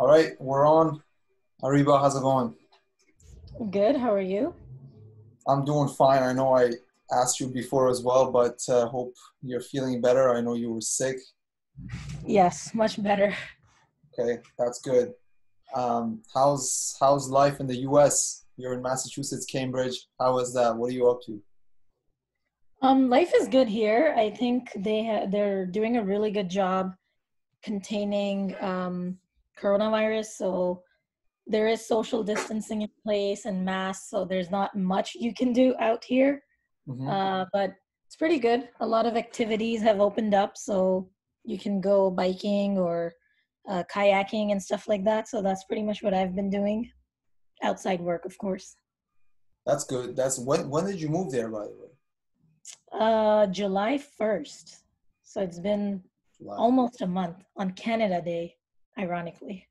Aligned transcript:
All 0.00 0.06
right, 0.06 0.32
we're 0.40 0.66
on. 0.66 1.02
Ariba, 1.62 2.00
how's 2.00 2.16
it 2.16 2.22
going? 2.22 2.54
Good. 3.70 3.96
How 3.96 4.10
are 4.14 4.18
you? 4.22 4.54
I'm 5.46 5.62
doing 5.62 5.88
fine. 5.88 6.22
I 6.22 6.32
know 6.32 6.54
I 6.56 6.70
asked 7.12 7.38
you 7.38 7.48
before 7.48 7.90
as 7.90 8.02
well, 8.02 8.32
but 8.32 8.58
uh, 8.70 8.86
hope 8.86 9.12
you're 9.42 9.60
feeling 9.60 10.00
better. 10.00 10.34
I 10.34 10.40
know 10.40 10.54
you 10.54 10.72
were 10.72 10.80
sick. 10.80 11.18
Yes, 12.24 12.72
much 12.72 13.02
better. 13.02 13.36
Okay, 14.18 14.40
that's 14.58 14.80
good. 14.80 15.12
Um, 15.74 16.22
how's 16.32 16.96
how's 16.98 17.28
life 17.28 17.60
in 17.60 17.66
the 17.66 17.80
U.S.? 17.80 18.46
You're 18.56 18.72
in 18.72 18.80
Massachusetts, 18.80 19.44
Cambridge. 19.44 20.06
How 20.18 20.38
is 20.38 20.54
that? 20.54 20.74
What 20.74 20.88
are 20.88 20.94
you 20.94 21.10
up 21.10 21.20
to? 21.26 21.42
Um, 22.80 23.10
life 23.10 23.32
is 23.38 23.48
good 23.48 23.68
here. 23.68 24.14
I 24.16 24.30
think 24.30 24.70
they 24.76 25.04
ha- 25.04 25.26
they're 25.26 25.66
doing 25.66 25.98
a 25.98 26.02
really 26.02 26.30
good 26.30 26.48
job 26.48 26.94
containing 27.62 28.56
um, 28.62 29.18
coronavirus. 29.60 30.26
So 30.40 30.82
there 31.46 31.68
is 31.68 31.86
social 31.86 32.22
distancing 32.22 32.82
in 32.82 32.90
place 33.04 33.44
and 33.44 33.64
masks. 33.64 34.08
So 34.10 34.24
there's 34.24 34.50
not 34.50 34.76
much 34.76 35.14
you 35.14 35.32
can 35.34 35.52
do 35.52 35.74
out 35.78 36.02
here, 36.04 36.42
Mhm. 36.88 37.06
uh, 37.08 37.46
but 37.52 37.70
it's 38.06 38.16
pretty 38.16 38.38
good. 38.38 38.68
A 38.80 38.86
lot 38.86 39.06
of 39.06 39.16
activities 39.16 39.80
have 39.82 40.00
opened 40.00 40.34
up, 40.34 40.56
so 40.56 41.08
you 41.44 41.58
can 41.58 41.80
go 41.80 42.10
biking 42.10 42.78
or 42.78 43.12
uh, 43.68 43.84
kayaking 43.94 44.52
and 44.52 44.60
stuff 44.62 44.88
like 44.88 45.04
that. 45.04 45.28
So 45.28 45.42
that's 45.42 45.64
pretty 45.64 45.82
much 45.82 46.02
what 46.02 46.14
I've 46.14 46.34
been 46.34 46.50
doing 46.50 46.90
outside 47.62 48.00
work, 48.00 48.24
of 48.24 48.36
course. 48.38 48.74
That's 49.66 49.84
good. 49.84 50.16
That's 50.16 50.38
when 50.38 50.70
when 50.70 50.86
did 50.86 51.00
you 51.00 51.08
move 51.08 51.30
there, 51.30 51.50
by 51.50 51.66
the 51.68 51.76
way? 51.80 51.90
Uh, 52.92 53.46
July 53.46 53.98
1st. 53.98 54.66
So 55.22 55.40
it's 55.42 55.60
been 55.60 56.02
July. 56.38 56.56
almost 56.56 57.02
a 57.02 57.06
month 57.06 57.44
on 57.56 57.72
Canada 57.72 58.20
Day, 58.22 58.56
ironically. 58.98 59.66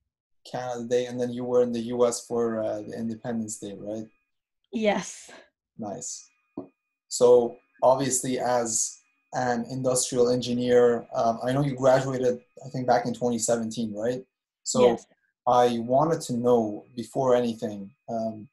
Canada 0.50 0.88
Day, 0.88 1.06
and 1.06 1.20
then 1.20 1.32
you 1.32 1.44
were 1.44 1.62
in 1.62 1.72
the 1.72 1.80
U.S. 1.96 2.26
for 2.26 2.64
uh, 2.64 2.82
the 2.82 2.98
Independence 2.98 3.58
Day, 3.58 3.76
right? 3.78 4.06
Yes. 4.72 5.30
Nice. 5.78 6.30
So 7.08 7.58
obviously, 7.84 8.40
as 8.40 9.00
an 9.34 9.66
industrial 9.70 10.30
engineer, 10.30 11.08
um, 11.14 11.40
I 11.44 11.52
know 11.52 11.62
you 11.62 11.76
graduated, 11.76 12.40
I 12.66 12.70
think, 12.70 12.88
back 12.88 13.06
in 13.06 13.14
2017, 13.14 13.94
right? 13.94 14.24
So 14.64 14.92
yes. 14.92 15.06
I 15.48 15.80
wanted 15.80 16.22
to 16.22 16.34
know 16.34 16.86
before 16.96 17.36
anything, 17.36 17.92
um, 18.08 18.48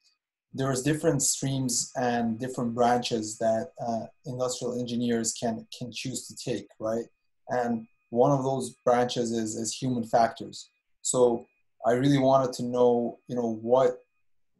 there's 0.52 0.82
different 0.82 1.22
streams 1.22 1.92
and 1.96 2.38
different 2.38 2.74
branches 2.74 3.36
that 3.38 3.72
uh, 3.86 4.06
industrial 4.24 4.78
engineers 4.80 5.34
can 5.34 5.66
can 5.76 5.92
choose 5.92 6.26
to 6.28 6.36
take, 6.36 6.66
right? 6.78 7.04
And 7.48 7.86
one 8.10 8.30
of 8.30 8.44
those 8.44 8.74
branches 8.84 9.32
is 9.32 9.56
is 9.56 9.74
human 9.74 10.04
factors. 10.04 10.70
So 11.02 11.46
I 11.86 11.92
really 11.92 12.18
wanted 12.18 12.52
to 12.54 12.64
know, 12.64 13.18
you 13.28 13.36
know, 13.36 13.58
what 13.62 14.02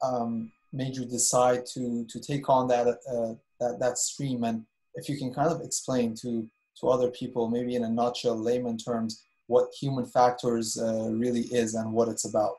um, 0.02 0.52
made 0.72 0.96
you 0.96 1.04
decide 1.04 1.66
to 1.74 2.04
to 2.08 2.20
take 2.20 2.48
on 2.48 2.68
that 2.68 2.86
uh, 2.86 3.34
that 3.60 3.78
that 3.80 3.98
stream, 3.98 4.44
and 4.44 4.64
if 4.94 5.08
you 5.08 5.16
can 5.16 5.32
kind 5.32 5.50
of 5.50 5.60
explain 5.60 6.14
to 6.22 6.48
to 6.80 6.88
other 6.88 7.10
people, 7.10 7.48
maybe 7.48 7.74
in 7.74 7.84
a 7.84 7.88
nutshell, 7.88 8.36
layman 8.36 8.76
terms, 8.76 9.24
what 9.46 9.68
human 9.80 10.04
factors 10.04 10.78
uh, 10.78 11.08
really 11.10 11.42
is 11.52 11.74
and 11.74 11.92
what 11.92 12.08
it's 12.08 12.26
about. 12.26 12.54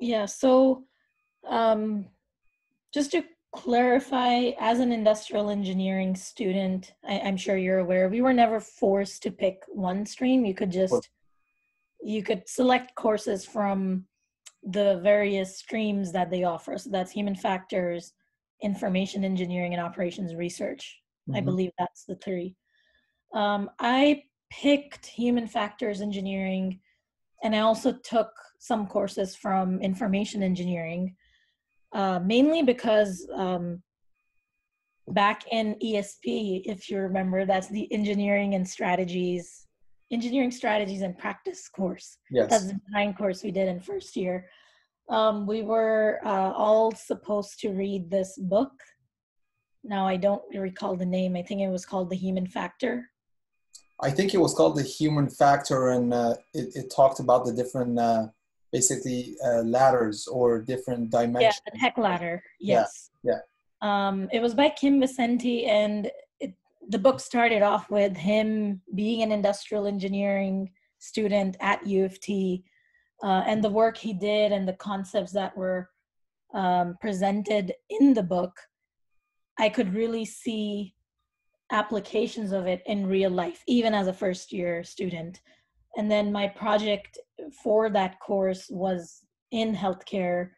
Yeah. 0.00 0.26
So, 0.26 0.84
um, 1.46 2.06
just 2.94 3.10
to 3.12 3.24
clarify, 3.52 4.50
as 4.58 4.80
an 4.80 4.92
industrial 4.92 5.50
engineering 5.50 6.16
student, 6.16 6.94
I, 7.06 7.20
I'm 7.20 7.36
sure 7.36 7.56
you're 7.56 7.78
aware, 7.78 8.08
we 8.08 8.22
were 8.22 8.32
never 8.32 8.60
forced 8.60 9.22
to 9.22 9.30
pick 9.30 9.62
one 9.68 10.06
stream. 10.06 10.44
You 10.44 10.54
could 10.54 10.72
just, 10.72 11.10
you 12.02 12.22
could 12.22 12.48
select 12.48 12.94
courses 12.94 13.44
from 13.44 14.06
the 14.62 15.00
various 15.02 15.58
streams 15.58 16.12
that 16.12 16.30
they 16.30 16.44
offer. 16.44 16.78
So 16.78 16.90
that's 16.90 17.10
human 17.12 17.34
factors, 17.34 18.14
information 18.62 19.24
engineering, 19.24 19.74
and 19.74 19.82
operations 19.82 20.34
research. 20.34 21.00
I 21.34 21.40
Mhm. 21.40 21.44
believe 21.44 21.72
that's 21.78 22.04
the 22.04 22.16
three. 22.16 22.56
Um, 23.34 23.70
I 23.78 24.24
picked 24.50 25.06
human 25.06 25.46
factors 25.46 26.00
engineering, 26.00 26.80
and 27.42 27.54
I 27.54 27.60
also 27.60 27.92
took 27.92 28.32
some 28.58 28.86
courses 28.86 29.34
from 29.34 29.80
information 29.80 30.42
engineering, 30.42 31.16
uh, 31.92 32.20
mainly 32.20 32.62
because 32.62 33.26
um, 33.34 33.82
back 35.08 35.44
in 35.50 35.76
ESP, 35.82 36.62
if 36.64 36.90
you 36.90 36.98
remember, 36.98 37.44
that's 37.44 37.68
the 37.68 37.92
engineering 37.92 38.54
and 38.54 38.68
strategies, 38.68 39.66
engineering 40.10 40.50
strategies 40.50 41.02
and 41.02 41.18
practice 41.18 41.68
course. 41.68 42.18
Yes. 42.30 42.50
That's 42.50 42.66
the 42.66 42.80
design 42.86 43.14
course 43.14 43.42
we 43.42 43.50
did 43.50 43.68
in 43.68 43.80
first 43.80 44.16
year. 44.16 44.48
Um, 45.08 45.46
we 45.46 45.62
were 45.62 46.20
uh, 46.24 46.52
all 46.52 46.92
supposed 46.92 47.60
to 47.60 47.70
read 47.70 48.10
this 48.10 48.38
book. 48.38 48.72
Now 49.84 50.06
I 50.06 50.16
don't 50.16 50.42
recall 50.54 50.96
the 50.96 51.06
name. 51.06 51.36
I 51.36 51.42
think 51.42 51.60
it 51.60 51.68
was 51.68 51.84
called 51.84 52.08
The 52.08 52.16
Human 52.16 52.46
Factor. 52.46 53.08
I 54.00 54.10
think 54.10 54.34
it 54.34 54.38
was 54.38 54.54
called 54.54 54.76
the 54.76 54.82
human 54.82 55.28
factor, 55.30 55.90
and 55.90 56.12
uh, 56.12 56.34
it, 56.52 56.74
it 56.74 56.92
talked 56.94 57.20
about 57.20 57.44
the 57.44 57.52
different, 57.52 57.98
uh, 57.98 58.26
basically, 58.72 59.36
uh, 59.44 59.62
ladders 59.62 60.26
or 60.26 60.60
different 60.60 61.10
dimensions. 61.10 61.60
Yeah, 61.66 61.72
the 61.72 61.78
tech 61.78 61.98
ladder. 61.98 62.42
Yeah, 62.58 62.80
Yes. 62.80 63.10
yeah. 63.22 63.38
Um, 63.82 64.28
it 64.32 64.40
was 64.40 64.54
by 64.54 64.70
Kim 64.70 65.00
Vicente, 65.00 65.66
and 65.66 66.10
it, 66.40 66.54
the 66.88 66.98
book 66.98 67.20
started 67.20 67.62
off 67.62 67.90
with 67.90 68.16
him 68.16 68.80
being 68.94 69.22
an 69.22 69.32
industrial 69.32 69.86
engineering 69.86 70.70
student 70.98 71.56
at 71.60 71.86
U 71.86 72.04
of 72.04 72.18
T, 72.20 72.64
uh, 73.22 73.42
and 73.46 73.62
the 73.62 73.70
work 73.70 73.96
he 73.96 74.12
did 74.12 74.52
and 74.52 74.66
the 74.66 74.72
concepts 74.74 75.32
that 75.32 75.56
were 75.56 75.90
um, 76.54 76.96
presented 77.00 77.74
in 77.90 78.14
the 78.14 78.22
book. 78.22 78.56
I 79.58 79.68
could 79.68 79.94
really 79.94 80.24
see 80.24 80.94
applications 81.70 82.52
of 82.52 82.66
it 82.66 82.82
in 82.86 83.06
real 83.06 83.30
life, 83.30 83.62
even 83.66 83.94
as 83.94 84.06
a 84.06 84.12
first 84.12 84.52
year 84.52 84.84
student. 84.84 85.40
And 85.96 86.10
then 86.10 86.32
my 86.32 86.48
project 86.48 87.18
for 87.62 87.90
that 87.90 88.18
course 88.20 88.68
was 88.70 89.20
in 89.50 89.74
healthcare. 89.74 90.50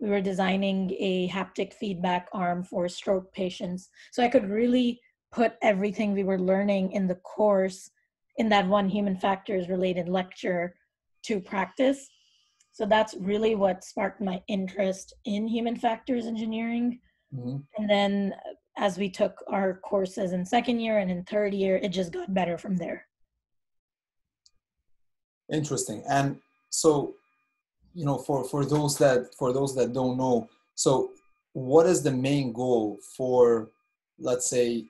We 0.00 0.08
were 0.08 0.20
designing 0.20 0.90
a 0.98 1.28
haptic 1.28 1.74
feedback 1.74 2.28
arm 2.32 2.64
for 2.64 2.88
stroke 2.88 3.32
patients. 3.32 3.88
So 4.12 4.22
I 4.22 4.28
could 4.28 4.48
really 4.48 5.00
put 5.32 5.54
everything 5.62 6.12
we 6.12 6.24
were 6.24 6.38
learning 6.40 6.92
in 6.92 7.06
the 7.06 7.14
course 7.16 7.90
in 8.36 8.48
that 8.48 8.66
one 8.66 8.88
human 8.88 9.16
factors 9.16 9.68
related 9.68 10.08
lecture 10.08 10.74
to 11.24 11.40
practice. 11.40 12.08
So 12.72 12.86
that's 12.86 13.14
really 13.14 13.54
what 13.54 13.84
sparked 13.84 14.20
my 14.20 14.42
interest 14.48 15.14
in 15.24 15.46
human 15.46 15.76
factors 15.76 16.26
engineering. 16.26 17.00
Mhm. 17.34 17.64
And 17.76 17.90
then 17.90 18.34
uh, 18.46 18.54
as 18.76 18.98
we 18.98 19.10
took 19.10 19.44
our 19.48 19.74
courses 19.80 20.32
in 20.32 20.44
second 20.44 20.80
year 20.80 20.98
and 20.98 21.10
in 21.10 21.24
third 21.24 21.52
year, 21.52 21.76
it 21.76 21.90
just 21.90 22.12
got 22.12 22.32
better 22.32 22.56
from 22.56 22.76
there. 22.76 23.06
Interesting. 25.52 26.02
And 26.08 26.38
so, 26.70 27.14
you 27.94 28.04
know, 28.04 28.18
for 28.18 28.44
for 28.44 28.64
those 28.64 28.96
that 28.98 29.34
for 29.38 29.52
those 29.52 29.74
that 29.76 29.92
don't 29.92 30.16
know, 30.16 30.48
so 30.74 31.10
what 31.52 31.86
is 31.86 32.02
the 32.02 32.12
main 32.12 32.52
goal 32.52 32.98
for, 33.16 33.70
let's 34.18 34.48
say, 34.48 34.84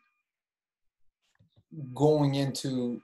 going 1.95 2.35
into 2.35 3.01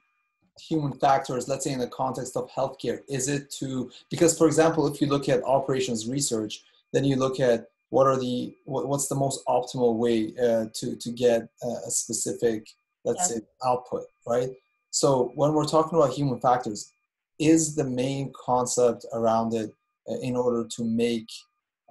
human 0.58 0.92
factors, 0.98 1.48
let's 1.48 1.64
say 1.64 1.72
in 1.72 1.78
the 1.78 1.88
context 1.88 2.36
of 2.36 2.50
healthcare? 2.50 3.00
Is 3.08 3.28
it 3.28 3.50
to 3.60 3.90
because, 4.10 4.36
for 4.36 4.46
example, 4.46 4.86
if 4.86 5.00
you 5.00 5.06
look 5.06 5.28
at 5.28 5.42
operations 5.44 6.08
research, 6.08 6.62
then 6.92 7.04
you 7.04 7.16
look 7.16 7.40
at 7.40 7.68
what 7.90 8.06
are 8.06 8.18
the 8.18 8.54
what, 8.64 8.88
what's 8.88 9.08
the 9.08 9.14
most 9.14 9.44
optimal 9.46 9.96
way 9.96 10.34
uh, 10.38 10.66
to 10.74 10.96
to 10.96 11.10
get 11.10 11.48
a, 11.62 11.90
specific, 11.90 12.68
let's 13.04 13.30
Yeah. 13.30 13.36
say, 13.36 13.42
output, 13.64 14.04
right? 14.26 14.50
So 14.90 15.32
when 15.34 15.52
we're 15.54 15.66
talking 15.66 15.98
about 15.98 16.12
human 16.12 16.40
factors, 16.40 16.92
is 17.38 17.74
the 17.74 17.84
main 17.84 18.32
concept 18.34 19.04
around 19.12 19.54
it 19.54 19.70
uh, 20.08 20.18
in 20.20 20.36
order 20.36 20.66
to 20.68 20.84
make 20.84 21.28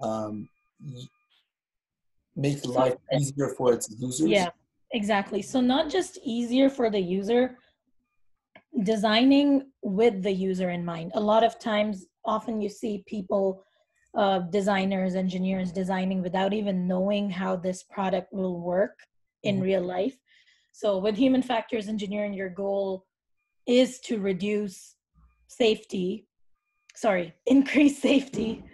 um, 0.02 0.48
make 2.34 2.64
life 2.66 2.94
easier 3.18 3.48
for 3.56 3.72
its 3.72 3.88
users? 3.98 4.28
Yeah, 4.28 4.50
exactly. 4.92 5.42
So 5.42 5.60
not 5.60 5.90
just 5.90 6.18
easier 6.24 6.68
for 6.68 6.90
the 6.90 7.00
user, 7.00 7.58
designing 8.82 9.70
with 9.82 10.22
the 10.22 10.32
user 10.32 10.70
in 10.70 10.84
mind. 10.84 11.12
A 11.14 11.20
lot 11.20 11.44
of 11.44 11.58
times, 11.58 12.06
often 12.24 12.60
you 12.60 12.68
see 12.68 13.04
people, 13.06 13.64
uh, 14.14 14.40
designers, 14.40 15.14
engineers 15.14 15.72
designing 15.72 16.22
without 16.22 16.52
even 16.52 16.86
knowing 16.86 17.30
how 17.30 17.56
this 17.56 17.82
product 17.82 18.32
will 18.32 18.60
work 18.60 18.98
in 19.42 19.58
Mhm. 19.58 19.62
real 19.62 19.82
life. 19.82 20.18
So 20.72 20.98
with 20.98 21.16
human 21.16 21.42
factors 21.42 21.88
engineering, 21.88 22.34
your 22.34 22.50
goal 22.50 23.06
is 23.66 23.98
to 24.00 24.18
reduce 24.18 24.96
safety. 25.48 26.26
Sorry, 26.94 27.34
increase 27.46 28.00
safety. 28.00 28.64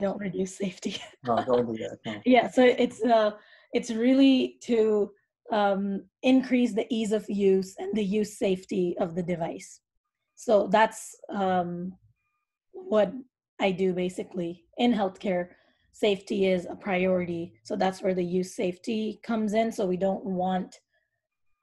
Don't 0.00 0.18
reduce 0.18 0.56
safety. 0.56 0.96
no, 1.26 1.42
don't 1.44 1.66
do 1.66 1.78
that. 1.78 1.98
No. 2.06 2.20
yeah 2.24 2.48
so 2.48 2.62
it's 2.64 3.02
uh 3.02 3.32
it's 3.72 3.90
really 3.90 4.58
to 4.62 5.10
um, 5.52 6.02
increase 6.22 6.72
the 6.72 6.86
ease 6.90 7.12
of 7.12 7.24
use 7.28 7.76
and 7.78 7.94
the 7.94 8.02
use 8.02 8.36
safety 8.36 8.96
of 8.98 9.14
the 9.14 9.22
device 9.22 9.80
so 10.36 10.68
that's 10.68 11.16
um, 11.30 11.94
what 12.72 13.12
I 13.58 13.72
do 13.72 13.92
basically 13.92 14.64
in 14.76 14.92
healthcare. 14.92 15.48
Safety 15.92 16.46
is 16.46 16.66
a 16.66 16.76
priority. 16.76 17.54
So 17.64 17.74
that's 17.74 18.02
where 18.02 18.14
the 18.14 18.24
use 18.24 18.54
safety 18.54 19.18
comes 19.22 19.54
in. 19.54 19.72
So 19.72 19.86
we 19.86 19.96
don't 19.96 20.24
want 20.24 20.78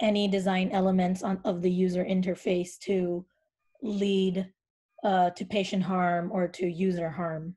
any 0.01 0.27
design 0.27 0.71
elements 0.71 1.21
on, 1.21 1.39
of 1.45 1.62
the 1.62 1.69
user 1.71 2.04
interface 2.04 2.80
to 2.80 3.24
lead 3.83 4.50
uh, 5.03 5.30
to 5.31 5.45
patient 5.45 5.83
harm 5.83 6.31
or 6.31 6.47
to 6.47 6.65
user 6.65 7.09
harm, 7.09 7.56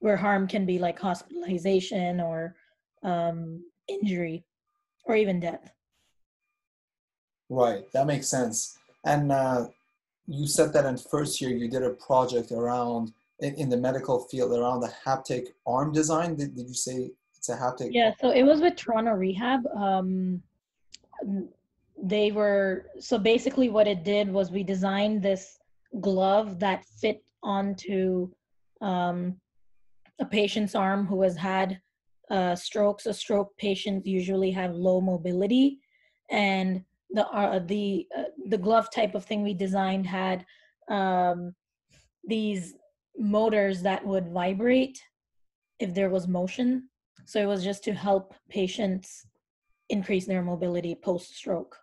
where 0.00 0.16
harm 0.16 0.48
can 0.48 0.66
be 0.66 0.78
like 0.78 0.98
hospitalization 0.98 2.20
or 2.20 2.56
um, 3.02 3.62
injury 3.86 4.44
or 5.04 5.14
even 5.14 5.38
death. 5.38 5.70
Right, 7.48 7.84
that 7.92 8.06
makes 8.06 8.28
sense. 8.28 8.76
And 9.04 9.30
uh, 9.30 9.68
you 10.26 10.48
said 10.48 10.72
that 10.72 10.86
in 10.86 10.96
first 10.96 11.40
year 11.40 11.50
you 11.50 11.68
did 11.68 11.84
a 11.84 11.90
project 11.90 12.50
around 12.50 13.12
in, 13.40 13.54
in 13.54 13.68
the 13.68 13.76
medical 13.76 14.24
field 14.24 14.52
around 14.52 14.80
the 14.80 14.92
haptic 15.04 15.48
arm 15.66 15.92
design. 15.92 16.34
Did, 16.34 16.56
did 16.56 16.66
you 16.66 16.74
say 16.74 17.10
it's 17.36 17.48
a 17.48 17.56
haptic? 17.56 17.90
Yeah, 17.92 18.12
so 18.20 18.30
it 18.30 18.42
was 18.42 18.60
with 18.60 18.74
Toronto 18.74 19.12
Rehab. 19.12 19.66
Um, 19.76 20.42
they 22.02 22.32
were 22.32 22.86
so 22.98 23.18
basically 23.18 23.68
what 23.68 23.86
it 23.86 24.04
did 24.04 24.30
was 24.30 24.50
we 24.50 24.62
designed 24.62 25.22
this 25.22 25.58
glove 26.00 26.58
that 26.60 26.84
fit 27.00 27.22
onto 27.42 28.30
um, 28.80 29.40
a 30.20 30.24
patient's 30.24 30.74
arm 30.74 31.06
who 31.06 31.22
has 31.22 31.36
had 31.36 31.80
uh, 32.30 32.54
strokes. 32.54 33.06
A 33.06 33.14
stroke 33.14 33.56
patients 33.56 34.06
usually 34.06 34.50
have 34.50 34.72
low 34.74 35.00
mobility, 35.00 35.80
and 36.30 36.82
the 37.10 37.26
uh, 37.28 37.60
the 37.60 38.06
uh, 38.16 38.24
the 38.48 38.58
glove 38.58 38.90
type 38.90 39.14
of 39.14 39.24
thing 39.24 39.42
we 39.42 39.54
designed 39.54 40.06
had 40.06 40.44
um, 40.88 41.54
these 42.24 42.74
motors 43.16 43.82
that 43.82 44.04
would 44.04 44.28
vibrate 44.28 45.00
if 45.78 45.94
there 45.94 46.10
was 46.10 46.28
motion. 46.28 46.88
So 47.24 47.40
it 47.40 47.46
was 47.46 47.64
just 47.64 47.82
to 47.84 47.92
help 47.92 48.34
patients 48.48 49.26
increase 49.88 50.26
their 50.26 50.42
mobility 50.42 50.94
post 50.94 51.36
stroke. 51.36 51.76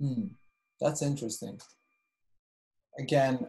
Hmm. 0.00 0.28
That's 0.80 1.02
interesting. 1.02 1.60
Again, 2.98 3.46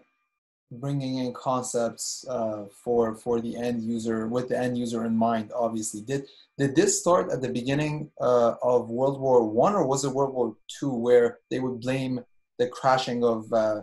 bringing 0.79 1.17
in 1.17 1.33
concepts 1.33 2.25
uh, 2.29 2.65
for 2.83 3.15
for 3.15 3.41
the 3.41 3.55
end 3.55 3.83
user 3.83 4.27
with 4.27 4.49
the 4.49 4.57
end 4.57 4.77
user 4.77 5.05
in 5.05 5.15
mind. 5.15 5.51
Obviously, 5.55 6.01
did 6.01 6.25
did 6.57 6.75
this 6.75 6.99
start 6.99 7.31
at 7.31 7.41
the 7.41 7.49
beginning 7.49 8.09
uh, 8.19 8.55
of 8.61 8.89
World 8.89 9.19
War 9.19 9.47
One, 9.47 9.73
or 9.73 9.85
was 9.85 10.03
it 10.03 10.11
World 10.11 10.33
War 10.33 10.55
Two, 10.67 10.93
where 10.93 11.39
they 11.49 11.59
would 11.59 11.79
blame 11.81 12.21
the 12.59 12.67
crashing 12.67 13.23
of 13.23 13.51
uh, 13.53 13.81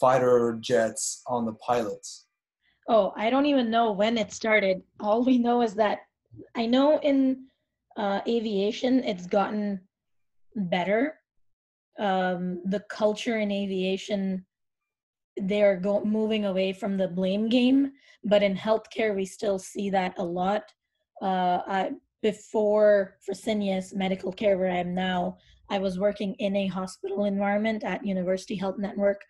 fighter 0.00 0.56
jets 0.60 1.22
on 1.26 1.44
the 1.44 1.54
pilots? 1.54 2.26
Oh, 2.88 3.12
I 3.16 3.30
don't 3.30 3.46
even 3.46 3.70
know 3.70 3.92
when 3.92 4.16
it 4.16 4.32
started. 4.32 4.82
All 5.00 5.24
we 5.24 5.38
know 5.38 5.62
is 5.62 5.74
that 5.74 6.00
I 6.56 6.66
know 6.66 6.98
in 7.00 7.46
uh, 7.96 8.20
aviation 8.26 9.04
it's 9.04 9.26
gotten 9.26 9.80
better. 10.56 11.14
Um, 11.98 12.62
the 12.64 12.80
culture 12.88 13.38
in 13.38 13.50
aviation 13.50 14.46
they're 15.42 15.76
go- 15.76 16.04
moving 16.04 16.44
away 16.44 16.72
from 16.72 16.96
the 16.96 17.08
blame 17.08 17.48
game 17.48 17.92
but 18.24 18.42
in 18.42 18.56
healthcare 18.56 19.14
we 19.14 19.24
still 19.24 19.58
see 19.58 19.90
that 19.90 20.14
a 20.18 20.24
lot. 20.24 20.64
Uh, 21.22 21.60
I, 21.66 21.90
before 22.22 23.16
fresenius 23.28 23.94
medical 23.94 24.32
care 24.32 24.58
where 24.58 24.70
i 24.70 24.76
am 24.76 24.94
now 24.94 25.36
i 25.70 25.78
was 25.78 25.98
working 25.98 26.34
in 26.34 26.56
a 26.56 26.66
hospital 26.66 27.24
environment 27.24 27.84
at 27.84 28.04
university 28.04 28.56
health 28.56 28.76
network 28.78 29.20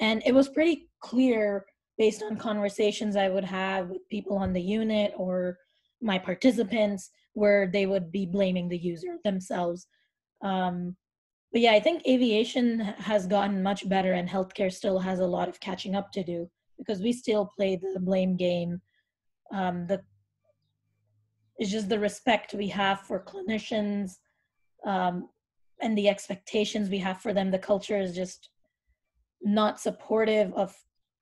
and 0.00 0.22
it 0.26 0.34
was 0.34 0.48
pretty 0.50 0.88
clear 1.00 1.64
based 1.96 2.22
on 2.22 2.36
conversations 2.36 3.16
i 3.16 3.28
would 3.28 3.44
have 3.44 3.88
with 3.88 4.08
people 4.10 4.36
on 4.36 4.52
the 4.52 4.60
unit 4.60 5.12
or 5.16 5.58
my 6.04 6.18
participants 6.18 7.10
where 7.32 7.66
they 7.66 7.86
would 7.86 8.12
be 8.12 8.26
blaming 8.26 8.68
the 8.68 8.78
user 8.78 9.16
themselves. 9.24 9.86
Um, 10.42 10.96
but 11.54 11.60
yeah, 11.60 11.72
I 11.72 11.78
think 11.78 12.02
aviation 12.04 12.80
has 12.80 13.28
gotten 13.28 13.62
much 13.62 13.88
better, 13.88 14.14
and 14.14 14.28
healthcare 14.28 14.72
still 14.72 14.98
has 14.98 15.20
a 15.20 15.26
lot 15.26 15.48
of 15.48 15.60
catching 15.60 15.94
up 15.94 16.10
to 16.10 16.24
do 16.24 16.50
because 16.78 17.00
we 17.00 17.12
still 17.12 17.46
play 17.56 17.76
the 17.76 18.00
blame 18.00 18.36
game. 18.36 18.82
Um, 19.52 19.86
the 19.86 20.02
it's 21.56 21.70
just 21.70 21.88
the 21.88 22.00
respect 22.00 22.54
we 22.54 22.66
have 22.66 23.02
for 23.02 23.22
clinicians 23.22 24.16
um, 24.84 25.28
and 25.80 25.96
the 25.96 26.08
expectations 26.08 26.90
we 26.90 26.98
have 26.98 27.20
for 27.20 27.32
them. 27.32 27.52
The 27.52 27.60
culture 27.60 28.00
is 28.00 28.16
just 28.16 28.48
not 29.40 29.78
supportive 29.78 30.52
of 30.54 30.74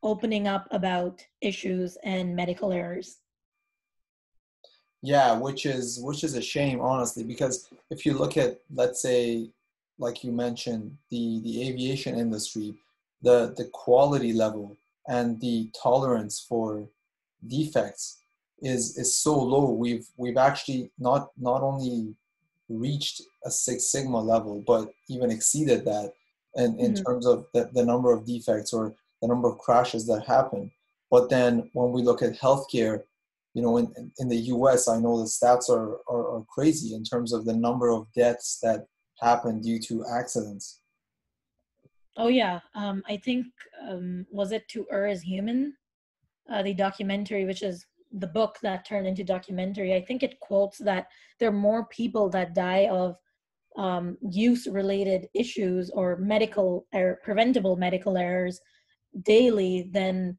opening 0.02 0.48
up 0.48 0.66
about 0.70 1.22
issues 1.42 1.98
and 2.04 2.34
medical 2.34 2.72
errors. 2.72 3.18
Yeah, 5.02 5.38
which 5.38 5.66
is 5.66 6.00
which 6.02 6.24
is 6.24 6.36
a 6.36 6.40
shame, 6.40 6.80
honestly, 6.80 7.22
because 7.22 7.68
if 7.90 8.06
you 8.06 8.14
look 8.14 8.38
at, 8.38 8.60
let's 8.74 9.02
say, 9.02 9.50
like 9.98 10.24
you 10.24 10.32
mentioned, 10.32 10.96
the, 11.10 11.40
the 11.44 11.68
aviation 11.68 12.18
industry, 12.18 12.74
the, 13.22 13.54
the 13.56 13.68
quality 13.72 14.32
level 14.32 14.76
and 15.08 15.40
the 15.40 15.70
tolerance 15.80 16.44
for 16.48 16.88
defects 17.46 18.18
is, 18.60 18.96
is 18.96 19.16
so 19.16 19.38
low. 19.38 19.70
We've, 19.70 20.06
we've 20.16 20.36
actually 20.36 20.90
not, 20.98 21.30
not 21.36 21.62
only 21.62 22.14
reached 22.68 23.22
a 23.44 23.50
Six 23.50 23.90
Sigma 23.90 24.20
level, 24.20 24.62
but 24.66 24.88
even 25.08 25.30
exceeded 25.30 25.84
that 25.84 26.12
in, 26.56 26.78
in 26.78 26.92
mm-hmm. 26.92 27.04
terms 27.04 27.26
of 27.26 27.46
the, 27.54 27.70
the 27.72 27.84
number 27.84 28.12
of 28.12 28.26
defects 28.26 28.72
or 28.72 28.94
the 29.20 29.28
number 29.28 29.48
of 29.48 29.58
crashes 29.58 30.06
that 30.06 30.26
happen. 30.26 30.70
But 31.10 31.28
then 31.28 31.70
when 31.72 31.92
we 31.92 32.02
look 32.02 32.22
at 32.22 32.38
healthcare, 32.38 33.02
you 33.54 33.62
know, 33.62 33.76
in, 33.76 34.12
in 34.18 34.28
the 34.28 34.36
US, 34.36 34.88
I 34.88 34.98
know 34.98 35.18
the 35.18 35.24
stats 35.24 35.68
are, 35.68 35.98
are, 36.08 36.36
are 36.36 36.44
crazy 36.48 36.94
in 36.94 37.04
terms 37.04 37.32
of 37.32 37.44
the 37.44 37.54
number 37.54 37.90
of 37.90 38.06
deaths 38.16 38.58
that 38.62 38.86
happen 39.22 39.60
due 39.60 39.78
to 39.78 40.04
accidents? 40.06 40.80
Oh 42.16 42.28
yeah, 42.28 42.60
um, 42.74 43.02
I 43.08 43.16
think 43.16 43.46
um, 43.88 44.26
was 44.30 44.52
it 44.52 44.68
To 44.68 44.86
Err 44.90 45.06
Is 45.06 45.22
Human, 45.22 45.74
uh, 46.52 46.62
the 46.62 46.74
documentary, 46.74 47.46
which 47.46 47.62
is 47.62 47.86
the 48.12 48.26
book 48.26 48.58
that 48.62 48.84
turned 48.84 49.06
into 49.06 49.24
documentary. 49.24 49.94
I 49.94 50.04
think 50.04 50.22
it 50.22 50.38
quotes 50.40 50.78
that 50.78 51.06
there 51.38 51.48
are 51.48 51.52
more 51.52 51.86
people 51.86 52.28
that 52.30 52.54
die 52.54 52.86
of 52.90 53.16
um, 53.76 54.18
use-related 54.20 55.28
issues 55.32 55.88
or 55.90 56.16
medical 56.16 56.86
or 56.92 57.20
preventable 57.24 57.76
medical 57.76 58.18
errors 58.18 58.60
daily 59.22 59.88
than 59.90 60.36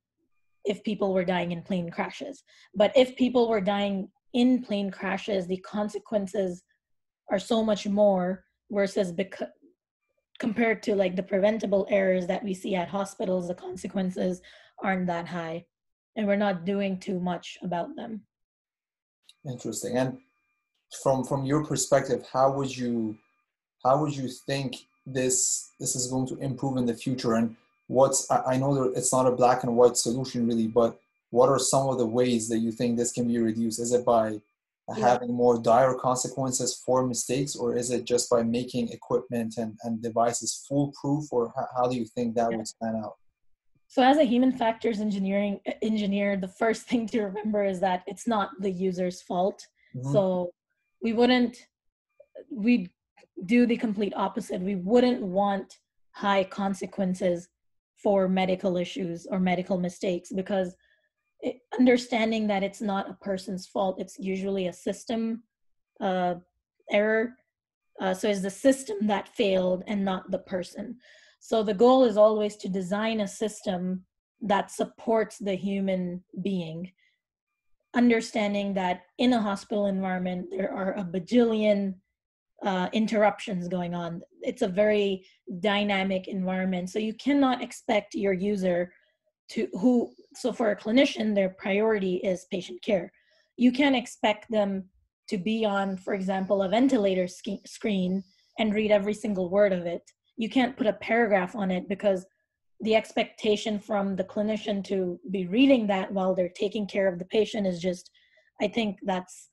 if 0.66 0.84
people 0.84 1.14
were 1.14 1.26
dying 1.26 1.52
in 1.52 1.64
plane 1.64 1.90
crashes. 1.90 2.44
But 2.76 2.92
if 2.96 3.16
people 3.16 3.50
were 3.50 3.62
dying 3.62 4.10
in 4.34 4.62
plane 4.62 4.92
crashes, 4.92 5.48
the 5.48 5.58
consequences 5.58 6.64
are 7.32 7.40
so 7.40 7.64
much 7.64 7.88
more 7.88 8.44
versus 8.74 9.12
because 9.12 9.48
compared 10.40 10.82
to 10.84 10.96
like 10.96 11.16
the 11.16 11.24
preventable 11.24 11.88
errors 11.90 12.28
that 12.28 12.44
we 12.44 12.54
see 12.54 12.76
at 12.76 12.90
hospitals 12.90 13.48
the 13.48 13.54
consequences 13.54 14.42
aren't 14.84 15.08
that 15.08 15.28
high 15.28 15.64
and 16.16 16.28
we're 16.28 16.36
not 16.36 16.66
doing 16.66 17.00
too 17.00 17.20
much 17.20 17.58
about 17.64 17.96
them. 17.96 18.22
Interesting. 19.50 19.98
And 19.98 20.18
from 21.02 21.24
from 21.24 21.46
your 21.46 21.66
perspective 21.66 22.26
how 22.32 22.52
would 22.52 22.76
you 22.76 23.18
how 23.84 24.00
would 24.02 24.16
you 24.16 24.28
think 24.28 24.76
this 25.06 25.72
this 25.80 25.96
is 25.96 26.08
going 26.08 26.28
to 26.28 26.38
improve 26.38 26.78
in 26.78 26.86
the 26.86 26.94
future? 26.94 27.34
And 27.36 27.56
what's 27.88 28.30
i, 28.32 28.54
I 28.54 28.58
know 28.58 28.74
that 28.76 28.98
it's 28.98 29.14
not 29.14 29.28
a 29.28 29.32
black 29.32 29.64
and 29.64 29.76
white 29.76 29.98
solution 29.98 30.48
really 30.48 30.68
but 30.68 31.00
what 31.30 31.50
are 31.50 31.60
some 31.60 31.90
of 31.90 31.98
the 31.98 32.06
ways 32.06 32.48
that 32.50 32.60
you 32.60 32.72
think 32.72 32.96
this 32.96 33.12
can 33.12 33.28
be 33.28 33.40
reduced? 33.40 33.80
Is 33.80 33.92
it 33.92 34.06
by 34.06 34.40
yeah. 34.90 35.08
having 35.08 35.34
more 35.34 35.62
dire 35.62 35.96
consequences 35.96 36.82
for 36.86 37.08
mistakes 37.08 37.56
or 37.56 37.76
is 37.76 37.90
it 37.92 38.06
just 38.06 38.30
by 38.30 38.44
making 38.44 38.90
equipment 38.90 39.56
and, 39.58 39.78
and 39.84 40.02
devices 40.02 40.66
foolproof 40.68 41.26
or 41.32 41.54
how, 41.56 41.68
how 41.78 41.88
do 41.88 41.96
you 41.96 42.06
think 42.06 42.36
that 42.36 42.52
yeah. 42.52 42.58
would 42.58 42.66
pan 42.82 42.96
out 43.04 43.16
so 43.88 44.04
as 44.04 44.18
a 44.18 44.24
human 44.24 44.52
factors 44.52 45.00
engineering 45.00 45.60
engineer 45.82 46.36
the 46.36 46.48
first 46.48 46.84
thing 46.90 47.08
to 47.08 47.22
remember 47.22 47.64
is 47.64 47.80
that 47.80 48.04
it's 48.08 48.28
not 48.28 48.50
the 48.60 48.72
user's 48.72 49.22
fault 49.22 49.66
mm-hmm. 49.96 50.12
so 50.12 50.52
we 51.02 51.14
wouldn't 51.14 51.58
we 52.52 52.90
do 53.46 53.66
the 53.66 53.78
complete 53.78 54.14
opposite 54.16 54.62
we 54.62 54.76
wouldn't 54.76 55.22
want 55.22 55.80
high 56.12 56.44
consequences 56.44 57.48
for 57.96 58.28
medical 58.28 58.76
issues 58.78 59.26
or 59.32 59.40
medical 59.40 59.78
mistakes 59.78 60.32
because 60.34 60.76
understanding 61.78 62.48
that 62.48 62.64
it's 62.64 62.82
not 62.82 63.10
a 63.10 63.18
person's 63.22 63.68
fault 63.68 64.00
it's 64.00 64.18
usually 64.18 64.68
a 64.68 64.74
system 64.74 65.44
uh, 66.00 66.36
error. 66.92 67.36
Uh, 68.00 68.14
so 68.14 68.30
it's 68.30 68.42
the 68.42 68.50
system 68.50 68.98
that 69.04 69.30
failed 69.30 69.84
and 69.88 70.04
not 70.04 70.30
the 70.32 70.40
person. 70.40 70.98
So 71.40 71.64
the 71.64 71.74
goal 71.74 72.06
is 72.06 72.18
always 72.18 72.56
to 72.58 72.70
design 72.70 73.22
a 73.22 73.28
system 73.28 74.06
that 74.42 74.72
supports 74.72 75.38
the 75.38 75.56
human 75.56 76.24
being. 76.42 76.92
Understanding 77.94 78.74
that 78.74 79.04
in 79.20 79.34
a 79.34 79.42
hospital 79.42 79.86
environment 79.86 80.48
there 80.52 80.74
are 80.74 80.94
a 80.94 81.04
bajillion 81.04 81.96
uh, 82.66 82.90
interruptions 82.94 83.68
going 83.68 83.94
on. 83.94 84.22
It's 84.42 84.62
a 84.62 84.68
very 84.68 85.26
dynamic 85.60 86.28
environment 86.28 86.90
so 86.90 86.98
you 86.98 87.14
cannot 87.14 87.62
expect 87.62 88.16
your 88.16 88.34
user 88.34 88.92
to 89.54 89.68
who 89.74 90.12
so 90.36 90.52
for 90.52 90.72
a 90.72 90.76
clinician 90.76 91.34
their 91.34 91.50
priority 91.50 92.16
is 92.18 92.48
patient 92.52 92.82
care. 92.82 93.12
You 93.58 93.72
can't 93.72 93.96
expect 93.96 94.50
them 94.50 94.86
to 95.30 95.38
be 95.38 95.66
on 95.66 95.98
for 95.98 96.14
example 96.14 96.64
a 96.64 96.70
ventilator 96.70 97.28
sk- 97.28 97.66
screen 97.66 98.24
and 98.60 98.74
read 98.74 98.92
every 98.92 99.14
single 99.14 99.50
word 99.50 99.74
of 99.74 99.86
it. 99.86 100.04
You 100.38 100.50
can't 100.50 100.78
put 100.78 100.88
a 100.88 100.94
paragraph 100.94 101.56
on 101.56 101.72
it 101.72 101.88
because 101.88 102.26
the 102.82 102.96
expectation 102.96 103.80
from 103.80 104.16
the 104.16 104.24
clinician 104.24 104.84
to 104.86 105.20
be 105.32 105.48
reading 105.48 105.88
that 105.88 106.12
while 106.12 106.36
they're 106.36 106.50
taking 106.50 106.86
care 106.86 107.08
of 107.08 107.18
the 107.18 107.26
patient 107.26 107.66
is 107.66 107.80
just 107.80 108.10
i 108.62 108.68
think 108.68 108.98
that's 109.04 109.50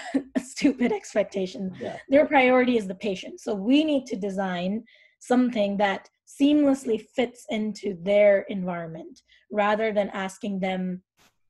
a 0.36 0.40
stupid 0.40 0.92
expectation. 0.92 1.72
Yeah. 1.80 1.96
their 2.08 2.26
priority 2.26 2.76
is 2.76 2.86
the 2.86 2.94
patient. 2.94 3.40
So 3.40 3.54
we 3.54 3.84
need 3.84 4.06
to 4.06 4.16
design 4.16 4.84
something 5.22 5.76
that 5.76 6.10
seamlessly 6.26 7.00
fits 7.14 7.46
into 7.48 7.96
their 8.02 8.40
environment 8.48 9.20
rather 9.52 9.92
than 9.92 10.10
asking 10.10 10.58
them 10.58 11.00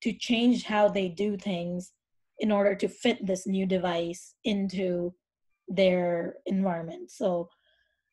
to 0.02 0.12
change 0.12 0.64
how 0.64 0.88
they 0.88 1.08
do 1.08 1.38
things 1.38 1.92
in 2.40 2.52
order 2.52 2.74
to 2.74 2.86
fit 2.86 3.26
this 3.26 3.46
new 3.46 3.64
device 3.64 4.34
into 4.44 5.14
their 5.68 6.34
environment. 6.44 7.10
So 7.10 7.48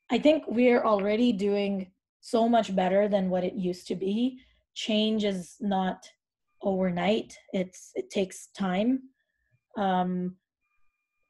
I 0.10 0.18
think 0.18 0.46
we're 0.48 0.86
already 0.86 1.34
doing 1.34 1.92
so 2.22 2.48
much 2.48 2.74
better 2.74 3.10
than 3.10 3.30
what 3.30 3.44
it 3.44 3.54
used 3.54 3.86
to 3.88 3.96
be. 3.96 4.40
Change 4.76 5.26
is 5.26 5.56
not 5.60 6.08
overnight. 6.62 7.38
It's 7.52 7.92
it 7.96 8.10
takes 8.10 8.48
time. 8.58 9.02
Um, 9.78 10.38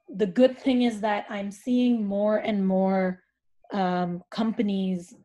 the 0.08 0.28
good 0.28 0.60
thing 0.60 0.84
is 0.84 1.02
that 1.02 1.26
I'm 1.30 1.52
seeing 1.52 2.06
more 2.06 2.38
and 2.38 2.68
more 2.68 3.24
um, 3.72 4.24
companies 4.32 5.16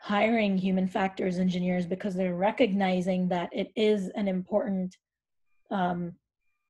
hiring 0.00 0.58
human 0.58 0.88
factors 0.88 1.38
engineers 1.38 1.86
because 1.86 2.14
they're 2.14 2.34
recognizing 2.34 3.28
that 3.28 3.48
it 3.52 3.70
is 3.76 4.08
an 4.16 4.26
important 4.26 4.96
um, 5.70 6.12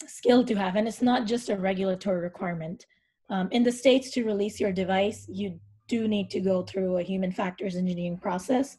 skill 0.06 0.44
to 0.44 0.54
have. 0.54 0.76
And 0.76 0.86
it's 0.86 1.00
not 1.00 1.26
just 1.26 1.48
a 1.48 1.56
regulatory 1.56 2.20
requirement. 2.20 2.84
Um, 3.30 3.48
in 3.50 3.62
the 3.62 3.72
states 3.72 4.10
to 4.10 4.24
release 4.24 4.60
your 4.60 4.72
device 4.72 5.24
you 5.28 5.58
do 5.88 6.06
need 6.06 6.30
to 6.30 6.40
go 6.40 6.62
through 6.62 6.98
a 6.98 7.02
human 7.02 7.32
factors 7.32 7.76
engineering 7.76 8.18
process. 8.18 8.76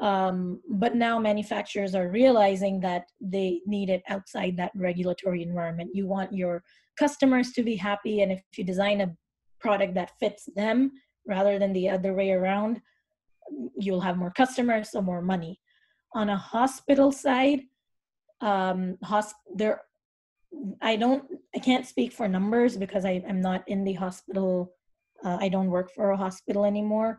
Um, 0.00 0.60
but 0.68 0.94
now 0.94 1.18
manufacturers 1.18 1.94
are 1.94 2.08
realizing 2.08 2.80
that 2.80 3.04
they 3.20 3.60
need 3.66 3.88
it 3.88 4.02
outside 4.08 4.56
that 4.56 4.72
regulatory 4.74 5.42
environment. 5.42 5.90
You 5.94 6.06
want 6.06 6.32
your 6.32 6.62
customers 6.98 7.52
to 7.52 7.62
be 7.62 7.76
happy 7.76 8.20
and 8.22 8.32
if 8.32 8.42
you 8.56 8.64
design 8.64 9.00
a 9.00 9.14
product 9.60 9.94
that 9.94 10.18
fits 10.18 10.48
them 10.54 10.92
rather 11.26 11.58
than 11.58 11.72
the 11.72 11.88
other 11.88 12.12
way 12.14 12.30
around 12.30 12.80
you'll 13.78 14.00
have 14.00 14.16
more 14.16 14.32
customers 14.32 14.90
so 14.90 15.00
more 15.00 15.22
money. 15.22 15.60
On 16.14 16.30
a 16.30 16.36
hospital 16.36 17.12
side 17.12 17.62
um 18.42 18.98
hosp- 19.02 19.46
there 19.54 19.80
i 20.82 20.94
don't 20.94 21.24
i 21.54 21.58
can't 21.58 21.86
speak 21.86 22.12
for 22.12 22.28
numbers 22.28 22.76
because 22.76 23.06
I, 23.06 23.24
i'm 23.26 23.40
not 23.40 23.66
in 23.66 23.82
the 23.82 23.94
hospital 23.94 24.74
uh, 25.24 25.38
i 25.40 25.48
don't 25.48 25.70
work 25.70 25.90
for 25.90 26.10
a 26.10 26.16
hospital 26.16 26.64
anymore. 26.64 27.18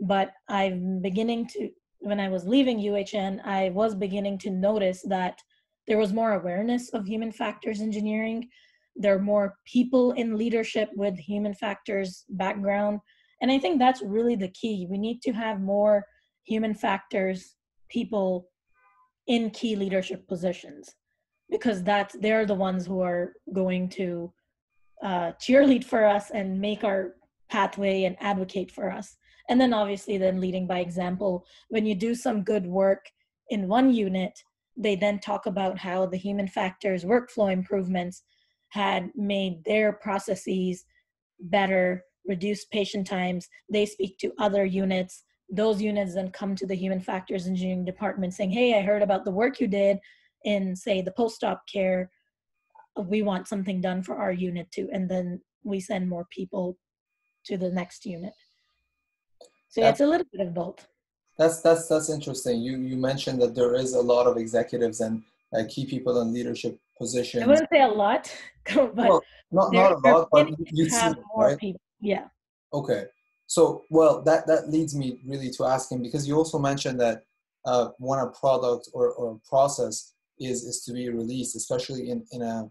But 0.00 0.32
i'm 0.48 1.00
beginning 1.00 1.46
to 1.52 1.70
when 2.00 2.20
i 2.20 2.28
was 2.28 2.46
leaving 2.46 2.78
uhn 2.78 3.40
i 3.44 3.70
was 3.70 3.94
beginning 3.94 4.38
to 4.38 4.50
notice 4.50 5.02
that 5.02 5.40
there 5.86 5.98
was 5.98 6.12
more 6.12 6.32
awareness 6.34 6.88
of 6.90 7.06
human 7.06 7.32
factors 7.32 7.80
engineering. 7.80 8.48
There 8.96 9.14
are 9.14 9.20
more 9.20 9.56
people 9.64 10.12
in 10.12 10.36
leadership 10.36 10.90
with 10.96 11.16
human 11.16 11.54
factors 11.54 12.24
background 12.28 13.00
and 13.40 13.50
i 13.50 13.58
think 13.58 13.78
that's 13.78 14.02
really 14.02 14.36
the 14.36 14.48
key. 14.48 14.86
We 14.88 14.98
need 14.98 15.22
to 15.22 15.32
have 15.32 15.60
more 15.60 16.06
human 16.44 16.74
factors 16.74 17.56
people 17.88 18.48
in 19.26 19.50
key 19.50 19.76
leadership 19.76 20.26
positions 20.28 20.94
because 21.50 21.82
that's 21.82 22.16
they're 22.20 22.46
the 22.46 22.54
ones 22.54 22.86
who 22.86 23.00
are 23.00 23.32
going 23.52 23.88
to 23.88 24.32
uh, 25.02 25.32
cheerlead 25.40 25.84
for 25.84 26.04
us 26.04 26.30
and 26.30 26.60
make 26.60 26.84
our 26.84 27.14
pathway 27.48 28.04
and 28.04 28.16
advocate 28.20 28.70
for 28.72 28.90
us. 28.90 29.16
And 29.48 29.60
then 29.60 29.72
obviously 29.72 30.18
then 30.18 30.40
leading 30.40 30.66
by 30.66 30.80
example. 30.80 31.44
When 31.68 31.86
you 31.86 31.94
do 31.94 32.14
some 32.14 32.42
good 32.42 32.66
work 32.66 33.06
in 33.50 33.68
one 33.68 33.92
unit 33.92 34.32
they 34.76 34.94
then 34.94 35.18
talk 35.18 35.46
about 35.46 35.78
how 35.78 36.06
the 36.06 36.16
human 36.16 36.46
factors 36.46 37.04
workflow 37.04 37.52
improvements 37.52 38.22
had 38.68 39.10
made 39.14 39.64
their 39.64 39.92
processes 39.92 40.84
better 41.40 42.04
reduce 42.26 42.64
patient 42.66 43.06
times. 43.06 43.48
They 43.70 43.86
speak 43.86 44.18
to 44.18 44.32
other 44.38 44.64
units. 44.64 45.24
Those 45.48 45.80
units 45.80 46.14
then 46.14 46.30
come 46.30 46.56
to 46.56 46.66
the 46.66 46.74
human 46.74 47.00
factors 47.00 47.46
engineering 47.46 47.84
department 47.84 48.34
saying, 48.34 48.50
hey, 48.50 48.78
I 48.78 48.82
heard 48.82 49.02
about 49.02 49.24
the 49.24 49.30
work 49.30 49.60
you 49.60 49.68
did 49.68 49.98
in, 50.44 50.74
say, 50.74 51.02
the 51.02 51.12
post-op 51.12 51.62
care. 51.72 52.10
We 52.96 53.22
want 53.22 53.48
something 53.48 53.80
done 53.80 54.02
for 54.02 54.16
our 54.16 54.32
unit 54.32 54.70
too. 54.72 54.88
And 54.92 55.08
then 55.08 55.40
we 55.64 55.80
send 55.80 56.08
more 56.08 56.26
people 56.30 56.76
to 57.46 57.56
the 57.56 57.70
next 57.70 58.06
unit. 58.06 58.32
So 59.68 59.80
yeah, 59.80 59.90
it's 59.90 60.00
a 60.00 60.06
little 60.06 60.26
bit 60.32 60.46
of 60.46 60.54
both. 60.54 60.86
That's 61.38 61.60
that's 61.60 61.86
that's 61.86 62.08
interesting. 62.08 62.62
You 62.62 62.78
you 62.78 62.96
mentioned 62.96 63.42
that 63.42 63.54
there 63.54 63.74
is 63.74 63.92
a 63.94 64.00
lot 64.00 64.26
of 64.26 64.38
executives 64.38 65.00
and 65.00 65.22
uh, 65.54 65.64
key 65.68 65.84
people 65.84 66.20
in 66.22 66.32
leadership 66.32 66.78
positions. 66.98 67.44
I 67.44 67.46
wouldn't 67.46 67.68
say 67.70 67.82
a 67.82 67.88
lot, 67.88 68.34
but 68.74 68.94
well, 68.94 69.22
not 69.52 69.72
not 69.72 69.92
a 69.92 69.98
lot, 69.98 70.28
but 70.32 70.48
you 70.72 70.88
have 70.90 71.14
see, 71.14 71.20
more 71.34 71.48
right? 71.48 71.58
people. 71.58 71.80
Yeah. 72.00 72.24
Okay. 72.72 73.04
So, 73.46 73.84
well, 73.90 74.22
that, 74.22 74.46
that 74.46 74.70
leads 74.70 74.94
me 74.94 75.20
really 75.24 75.50
to 75.52 75.64
asking 75.64 76.02
because 76.02 76.26
you 76.26 76.36
also 76.36 76.58
mentioned 76.58 77.00
that 77.00 77.22
uh, 77.64 77.88
when 77.98 78.18
a 78.18 78.28
product 78.28 78.88
or, 78.92 79.12
or 79.12 79.40
process 79.48 80.14
is, 80.38 80.64
is 80.64 80.82
to 80.84 80.92
be 80.92 81.08
released, 81.08 81.56
especially 81.56 82.10
in, 82.10 82.24
in 82.32 82.42
a 82.42 82.68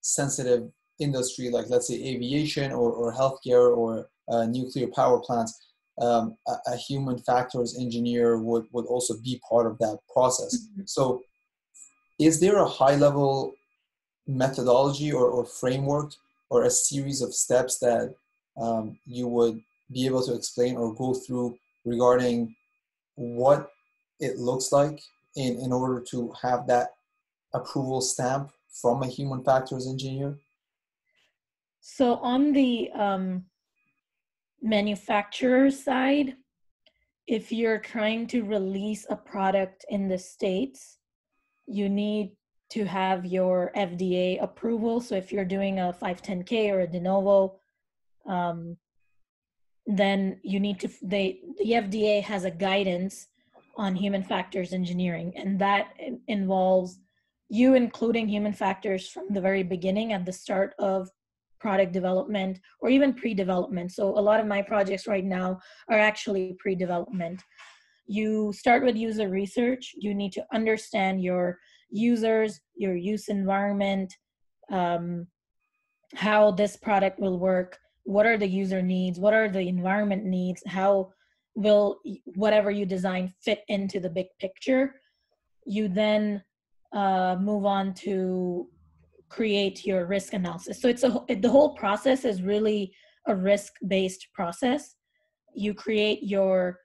sensitive 0.00 0.70
industry 0.98 1.50
like, 1.50 1.66
let's 1.68 1.88
say, 1.88 1.94
aviation 1.94 2.72
or, 2.72 2.92
or 2.92 3.12
healthcare 3.12 3.76
or 3.76 4.08
uh, 4.28 4.44
nuclear 4.46 4.88
power 4.88 5.18
plants, 5.20 5.72
um, 6.00 6.36
a, 6.46 6.52
a, 6.68 6.76
human 6.76 7.18
factors 7.18 7.76
engineer 7.78 8.38
would, 8.38 8.66
would 8.72 8.86
also 8.86 9.14
be 9.22 9.40
part 9.48 9.66
of 9.66 9.78
that 9.78 9.98
process. 10.12 10.56
Mm-hmm. 10.56 10.82
So, 10.86 11.22
is 12.20 12.40
there 12.40 12.58
a 12.58 12.68
high 12.68 12.96
level 12.96 13.52
methodology 14.26 15.12
or, 15.12 15.26
or 15.26 15.44
framework 15.44 16.12
or 16.50 16.64
a 16.64 16.70
series 16.70 17.22
of 17.22 17.34
steps 17.34 17.78
that 17.78 18.14
um, 18.60 18.98
you 19.06 19.26
would 19.28 19.60
be 19.90 20.06
able 20.06 20.22
to 20.22 20.34
explain 20.34 20.76
or 20.76 20.94
go 20.94 21.14
through 21.14 21.56
regarding 21.84 22.54
what 23.14 23.70
it 24.20 24.38
looks 24.38 24.72
like 24.72 25.00
in, 25.36 25.58
in 25.58 25.72
order 25.72 26.00
to 26.00 26.32
have 26.42 26.66
that 26.66 26.90
approval 27.54 28.00
stamp 28.00 28.50
from 28.80 29.02
a 29.02 29.06
human 29.06 29.42
factors 29.42 29.86
engineer? 29.86 30.38
So 31.80 32.16
on 32.16 32.52
the 32.52 32.90
um, 32.92 33.44
manufacturer 34.60 35.70
side, 35.70 36.36
if 37.26 37.52
you're 37.52 37.78
trying 37.78 38.26
to 38.28 38.42
release 38.42 39.06
a 39.08 39.16
product 39.16 39.84
in 39.88 40.08
the 40.08 40.18
States, 40.18 40.98
you 41.66 41.88
need 41.88 42.32
to 42.70 42.84
have 42.84 43.24
your 43.24 43.70
FDA 43.76 44.42
approval. 44.42 45.00
So 45.00 45.14
if 45.14 45.32
you're 45.32 45.44
doing 45.44 45.78
a 45.78 45.94
510K 46.00 46.70
or 46.70 46.80
a 46.80 46.86
de 46.86 47.00
novo, 47.00 47.60
um, 48.28 48.76
then 49.86 50.38
you 50.42 50.60
need 50.60 50.78
to 50.78 50.88
they 51.02 51.40
the 51.58 51.72
fda 51.72 52.22
has 52.22 52.44
a 52.44 52.50
guidance 52.50 53.28
on 53.76 53.96
human 53.96 54.22
factors 54.22 54.72
engineering 54.72 55.32
and 55.36 55.58
that 55.58 55.94
involves 56.26 56.98
you 57.48 57.74
including 57.74 58.28
human 58.28 58.52
factors 58.52 59.08
from 59.08 59.26
the 59.30 59.40
very 59.40 59.62
beginning 59.62 60.12
at 60.12 60.26
the 60.26 60.32
start 60.32 60.74
of 60.78 61.08
product 61.60 61.92
development 61.92 62.60
or 62.80 62.88
even 62.88 63.14
pre-development. 63.14 63.92
So 63.92 64.18
a 64.18 64.20
lot 64.20 64.40
of 64.40 64.46
my 64.46 64.62
projects 64.62 65.06
right 65.06 65.24
now 65.24 65.58
are 65.90 65.98
actually 65.98 66.56
pre-development. 66.58 67.42
You 68.06 68.52
start 68.52 68.84
with 68.84 68.96
user 68.96 69.28
research. 69.28 69.92
You 69.96 70.14
need 70.14 70.32
to 70.32 70.44
understand 70.52 71.22
your 71.22 71.58
users 71.90 72.60
your 72.76 72.94
use 72.94 73.28
environment 73.28 74.14
um, 74.70 75.26
how 76.14 76.50
this 76.50 76.76
product 76.76 77.18
will 77.18 77.38
work 77.38 77.78
what 78.08 78.24
are 78.24 78.38
the 78.38 78.48
user 78.48 78.80
needs? 78.80 79.20
What 79.20 79.34
are 79.34 79.50
the 79.50 79.60
environment 79.60 80.24
needs? 80.24 80.62
How 80.66 81.12
will 81.54 82.00
whatever 82.36 82.70
you 82.70 82.86
design 82.86 83.34
fit 83.42 83.64
into 83.68 84.00
the 84.00 84.08
big 84.08 84.28
picture? 84.40 84.94
You 85.66 85.88
then 85.88 86.42
uh, 86.94 87.36
move 87.38 87.66
on 87.66 87.92
to 88.06 88.66
create 89.28 89.84
your 89.84 90.06
risk 90.06 90.32
analysis. 90.32 90.80
So 90.80 90.88
it's 90.88 91.04
a 91.04 91.22
the 91.28 91.50
whole 91.50 91.74
process 91.74 92.24
is 92.24 92.40
really 92.40 92.94
a 93.26 93.36
risk 93.36 93.74
based 93.86 94.28
process. 94.32 94.96
You 95.54 95.74
create 95.74 96.20
your 96.22 96.78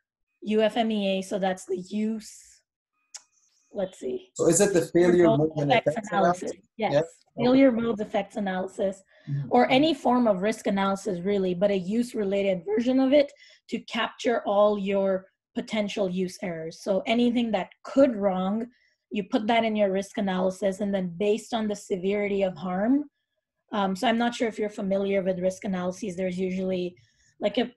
ufmea 0.45 1.23
so 1.23 1.39
that's 1.39 1.63
the 1.63 1.77
use 1.87 2.52
let's 3.73 3.99
see. 3.99 4.29
So 4.35 4.47
is 4.47 4.61
it 4.61 4.73
the 4.73 4.81
failure 4.87 5.25
mode 5.25 5.51
effects 5.57 5.95
analysis? 6.11 6.51
yes, 6.77 6.93
yes. 6.93 7.05
failure 7.37 7.71
mode 7.71 7.99
effects 7.99 8.35
analysis 8.35 9.01
Mm-hmm. 9.29 9.47
or 9.51 9.71
any 9.71 9.93
form 9.93 10.27
of 10.27 10.41
risk 10.41 10.67
analysis 10.67 11.21
really 11.21 11.53
but 11.53 11.71
a 11.71 11.77
use 11.77 12.13
related 12.13 12.65
version 12.65 12.99
of 12.99 13.13
it 13.13 13.31
to 13.69 13.79
capture 13.83 14.43
all 14.45 14.77
your 14.77 15.27
potential 15.55 16.09
use 16.09 16.37
errors. 16.43 16.81
So 16.81 17.01
anything 17.05 17.49
that 17.51 17.69
could 17.85 18.17
wrong 18.17 18.67
you 19.13 19.23
put 19.23 19.45
that 19.45 19.63
in 19.63 19.75
your 19.75 19.91
risk 19.91 20.17
analysis 20.17 20.81
and 20.81 20.93
then 20.93 21.13
based 21.17 21.53
on 21.53 21.67
the 21.67 21.75
severity 21.75 22.41
of 22.41 22.57
harm 22.57 23.05
um, 23.71 23.95
so 23.95 24.07
i'm 24.07 24.17
not 24.17 24.35
sure 24.35 24.47
if 24.47 24.59
you're 24.59 24.69
familiar 24.69 25.21
with 25.21 25.39
risk 25.39 25.63
analyses 25.63 26.17
there's 26.17 26.37
usually 26.37 26.95
like 27.39 27.57
a, 27.59 27.71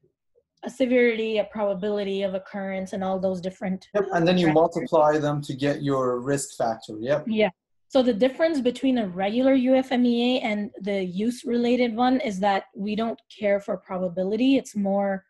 a 0.67 0.71
severity 0.71 1.39
a 1.39 1.45
probability 1.45 2.23
of 2.23 2.35
occurrence 2.35 2.93
and 2.93 3.03
all 3.03 3.19
those 3.19 3.41
different 3.41 3.89
yep. 3.95 4.07
and 4.13 4.27
then 4.27 4.37
you 4.37 4.53
multiply 4.53 5.17
them 5.19 5.41
to 5.41 5.55
get 5.55 5.83
your 5.83 6.21
risk 6.21 6.57
factor 6.57 6.95
yep 7.01 7.25
yeah 7.27 7.51
so 7.89 8.03
the 8.03 8.13
difference 8.13 8.61
between 8.61 8.99
a 8.99 9.07
regular 9.07 9.57
UFMEA 9.57 10.41
and 10.43 10.71
the 10.81 11.05
use 11.05 11.45
related 11.45 11.95
one 11.95 12.21
is 12.21 12.41
that 12.41 12.65
we 12.75 12.97
don't 12.97 13.19
care 13.39 13.61
for 13.61 13.77
probability. 13.77 14.57
It's 14.57 14.75
more 14.75 15.25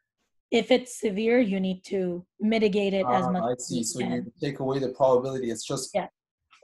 if 0.50 0.70
it's 0.70 1.00
severe, 1.00 1.38
you 1.40 1.60
need 1.60 1.84
to 1.84 2.24
mitigate 2.40 2.94
it 2.94 3.04
as 3.06 3.24
ah, 3.24 3.30
much. 3.30 3.42
I 3.42 3.54
see. 3.58 3.82
So 3.82 3.98
can. 3.98 4.12
you 4.12 4.32
take 4.40 4.60
away 4.60 4.78
the 4.78 4.90
probability. 4.90 5.50
It's 5.50 5.66
just 5.66 5.90
yeah. 5.94 6.06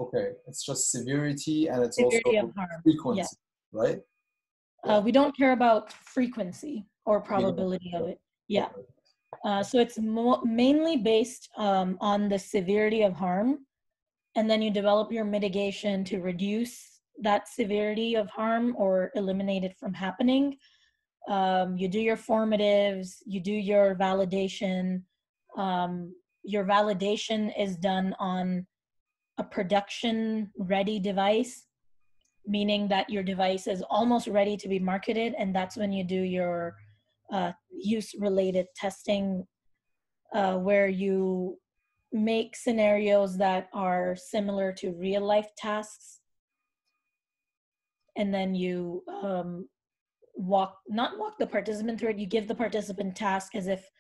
Okay, 0.00 0.30
it's 0.46 0.64
just 0.64 0.90
severity 0.90 1.68
and 1.68 1.84
it's 1.84 1.96
severity 1.96 2.38
also 2.38 2.52
frequency, 2.82 3.36
yeah. 3.72 3.80
right? 3.80 4.00
Uh, 4.84 5.00
we 5.04 5.12
don't 5.12 5.36
care 5.36 5.52
about 5.52 5.92
frequency 5.92 6.86
or 7.04 7.20
probability 7.20 7.92
of 7.94 8.08
it. 8.08 8.20
Yeah. 8.52 8.68
Uh, 9.44 9.62
so 9.62 9.78
it's 9.78 9.98
mo- 9.98 10.42
mainly 10.44 10.96
based 10.96 11.48
um, 11.56 11.96
on 12.00 12.28
the 12.28 12.38
severity 12.38 13.02
of 13.02 13.14
harm, 13.14 13.66
and 14.36 14.48
then 14.48 14.62
you 14.62 14.70
develop 14.70 15.10
your 15.10 15.24
mitigation 15.24 16.04
to 16.04 16.20
reduce 16.20 17.00
that 17.20 17.48
severity 17.48 18.14
of 18.14 18.28
harm 18.28 18.74
or 18.78 19.10
eliminate 19.14 19.64
it 19.64 19.74
from 19.78 19.92
happening 19.92 20.56
um, 21.28 21.76
you 21.76 21.88
do 21.88 22.00
your 22.00 22.16
formatives, 22.16 23.22
you 23.26 23.40
do 23.40 23.52
your 23.52 23.94
validation. 23.94 25.02
Um, 25.56 26.14
your 26.42 26.64
validation 26.64 27.52
is 27.58 27.76
done 27.76 28.14
on 28.18 28.66
a 29.38 29.44
production 29.44 30.50
ready 30.58 30.98
device, 30.98 31.66
meaning 32.46 32.88
that 32.88 33.08
your 33.08 33.22
device 33.22 33.66
is 33.66 33.82
almost 33.88 34.26
ready 34.26 34.56
to 34.56 34.68
be 34.68 34.78
marketed, 34.78 35.34
and 35.38 35.54
that's 35.54 35.76
when 35.76 35.92
you 35.92 36.02
do 36.02 36.20
your 36.20 36.74
uh, 37.30 37.52
use 37.70 38.14
related 38.18 38.66
testing, 38.74 39.46
uh, 40.34 40.56
where 40.56 40.88
you 40.88 41.58
make 42.12 42.56
scenarios 42.56 43.38
that 43.38 43.68
are 43.72 44.16
similar 44.16 44.72
to 44.72 44.92
real 44.92 45.22
life 45.22 45.48
tasks. 45.56 46.20
And 48.16 48.32
then 48.32 48.54
you 48.54 49.02
um, 49.22 49.68
walk 50.34 50.78
not 50.88 51.18
walk 51.18 51.38
the 51.38 51.46
participant 51.46 51.98
through 51.98 52.10
it 52.10 52.18
you 52.18 52.26
give 52.26 52.48
the 52.48 52.54
participant 52.54 53.14
task 53.14 53.54
as 53.54 53.66
if 53.66 53.90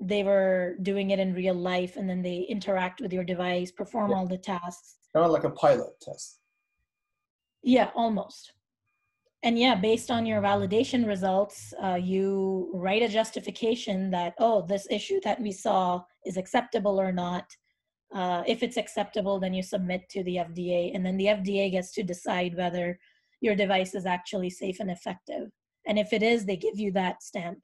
they 0.00 0.22
were 0.22 0.76
doing 0.82 1.10
it 1.10 1.18
in 1.18 1.34
real 1.34 1.54
life 1.54 1.96
and 1.96 2.08
then 2.08 2.22
they 2.22 2.46
interact 2.48 3.00
with 3.00 3.12
your 3.12 3.24
device 3.24 3.72
perform 3.72 4.10
yeah. 4.10 4.16
all 4.16 4.26
the 4.26 4.38
tasks. 4.38 4.96
Kind 5.12 5.26
of 5.26 5.32
like 5.32 5.44
a 5.44 5.50
pilot 5.50 5.90
test. 6.00 6.38
Yeah 7.62 7.90
almost 7.94 8.52
and 9.42 9.58
yeah 9.58 9.74
based 9.74 10.10
on 10.10 10.26
your 10.26 10.40
validation 10.42 11.06
results 11.06 11.72
uh, 11.82 11.94
you 11.94 12.70
write 12.74 13.02
a 13.02 13.08
justification 13.08 14.10
that 14.10 14.34
oh 14.38 14.62
this 14.62 14.86
issue 14.90 15.20
that 15.22 15.40
we 15.40 15.52
saw 15.52 16.02
is 16.26 16.36
acceptable 16.36 17.00
or 17.00 17.12
not. 17.12 17.44
Uh, 18.14 18.42
if 18.46 18.62
it's 18.62 18.78
acceptable 18.78 19.38
then 19.38 19.52
you 19.52 19.62
submit 19.62 20.08
to 20.08 20.22
the 20.24 20.36
fda 20.36 20.94
and 20.94 21.04
then 21.04 21.16
the 21.16 21.26
fda 21.26 21.70
gets 21.70 21.92
to 21.92 22.02
decide 22.02 22.56
whether 22.56 22.98
your 23.40 23.54
device 23.54 23.94
is 23.94 24.06
actually 24.06 24.50
safe 24.50 24.80
and 24.80 24.90
effective. 24.90 25.48
And 25.86 25.98
if 25.98 26.12
it 26.12 26.22
is 26.22 26.44
they 26.44 26.56
give 26.56 26.78
you 26.78 26.90
that 26.92 27.22
stamp. 27.22 27.58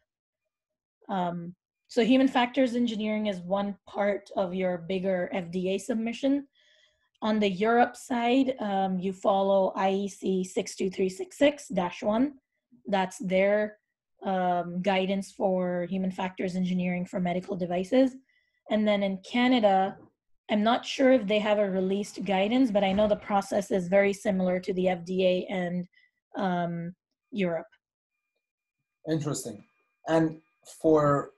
Um, 1.09 1.55
so 1.89 2.05
human 2.05 2.29
factors 2.29 2.75
engineering 2.75 3.27
is 3.27 3.41
one 3.41 3.77
part 3.87 4.31
of 4.37 4.55
your 4.55 4.79
bigger 4.79 5.31
fda 5.35 5.81
submission 5.81 6.47
on 7.23 7.39
the 7.39 7.51
europe 7.51 7.97
side 7.97 8.55
um, 8.61 8.99
you 8.99 9.13
follow 9.13 9.73
iec 9.77 10.47
62366-1 10.57 12.33
that's 12.87 13.19
their 13.19 13.79
um, 14.25 14.81
guidance 14.83 15.33
for 15.33 15.87
human 15.91 16.11
factors 16.11 16.57
engineering 16.57 17.05
for 17.05 17.21
medical 17.21 17.57
devices. 17.57 18.17
And 18.71 18.89
then 18.89 19.03
in 19.03 19.19
canada 19.19 19.97
i'm 20.51 20.63
not 20.63 20.85
sure 20.85 21.13
if 21.13 21.27
they 21.27 21.39
have 21.39 21.59
a 21.59 21.71
released 21.71 22.25
guidance 22.25 22.71
but 22.71 22.85
i 22.85 22.93
know 22.93 23.09
the 23.09 23.17
process 23.17 23.71
is 23.71 23.89
very 23.89 24.13
similar 24.13 24.61
to 24.61 24.73
the 24.75 24.87
fda 24.87 25.45
and 25.51 25.87
um, 26.37 26.95
europe. 27.35 27.67
Interesting. 29.11 29.65
And 30.09 30.41
for 30.81 31.31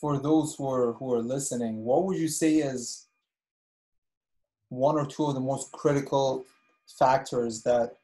for 0.00 0.18
those 0.18 0.54
who 0.54 0.68
are 0.68 0.92
who 0.94 1.12
are 1.12 1.22
listening, 1.22 1.84
what 1.84 2.04
would 2.04 2.18
you 2.18 2.28
say 2.28 2.56
is 2.56 3.07
one 4.68 4.96
or 4.96 5.06
two 5.06 5.24
of 5.24 5.34
the 5.34 5.40
most 5.40 5.72
critical 5.72 6.44
factors 6.98 7.62
that 7.62 7.96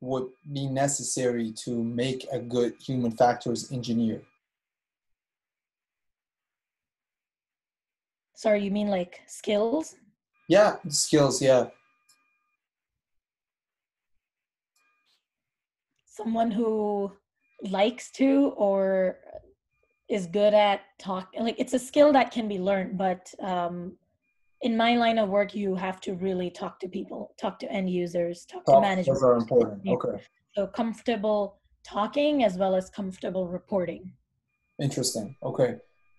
would 0.00 0.28
be 0.52 0.66
necessary 0.66 1.52
to 1.52 1.82
make 1.82 2.26
a 2.30 2.38
good 2.38 2.74
human 2.80 3.10
factors 3.10 3.70
engineer? 3.72 4.22
Sorry, 8.34 8.62
you 8.62 8.70
mean 8.70 8.88
like 8.88 9.20
skills? 9.26 9.96
Yeah, 10.48 10.76
skills, 10.88 11.40
yeah. 11.40 11.68
Someone 16.04 16.50
who 16.50 17.12
likes 17.62 18.10
to 18.12 18.52
or 18.56 19.18
is 20.08 20.26
good 20.26 20.54
at 20.54 20.82
talking 20.98 21.42
like 21.42 21.56
it's 21.58 21.72
a 21.72 21.78
skill 21.78 22.12
that 22.12 22.30
can 22.30 22.46
be 22.46 22.58
learned 22.58 22.96
but 22.96 23.32
um 23.40 23.92
in 24.66 24.76
my 24.76 24.92
line 24.96 25.18
of 25.18 25.28
work 25.28 25.54
you 25.54 25.68
have 25.86 25.98
to 26.06 26.10
really 26.26 26.50
talk 26.50 26.74
to 26.82 26.88
people 26.88 27.20
talk 27.42 27.54
to 27.62 27.66
end 27.78 27.88
users 28.02 28.44
talk 28.52 28.64
to 28.64 28.80
managers 28.80 29.06
those 29.06 29.22
are 29.22 29.36
important. 29.36 29.80
Okay. 29.86 30.16
So 30.54 30.66
comfortable 30.66 31.40
talking 31.84 32.34
as 32.48 32.54
well 32.56 32.74
as 32.74 32.90
comfortable 32.90 33.46
reporting. 33.58 34.02
Interesting. 34.88 35.36
Okay. 35.50 35.70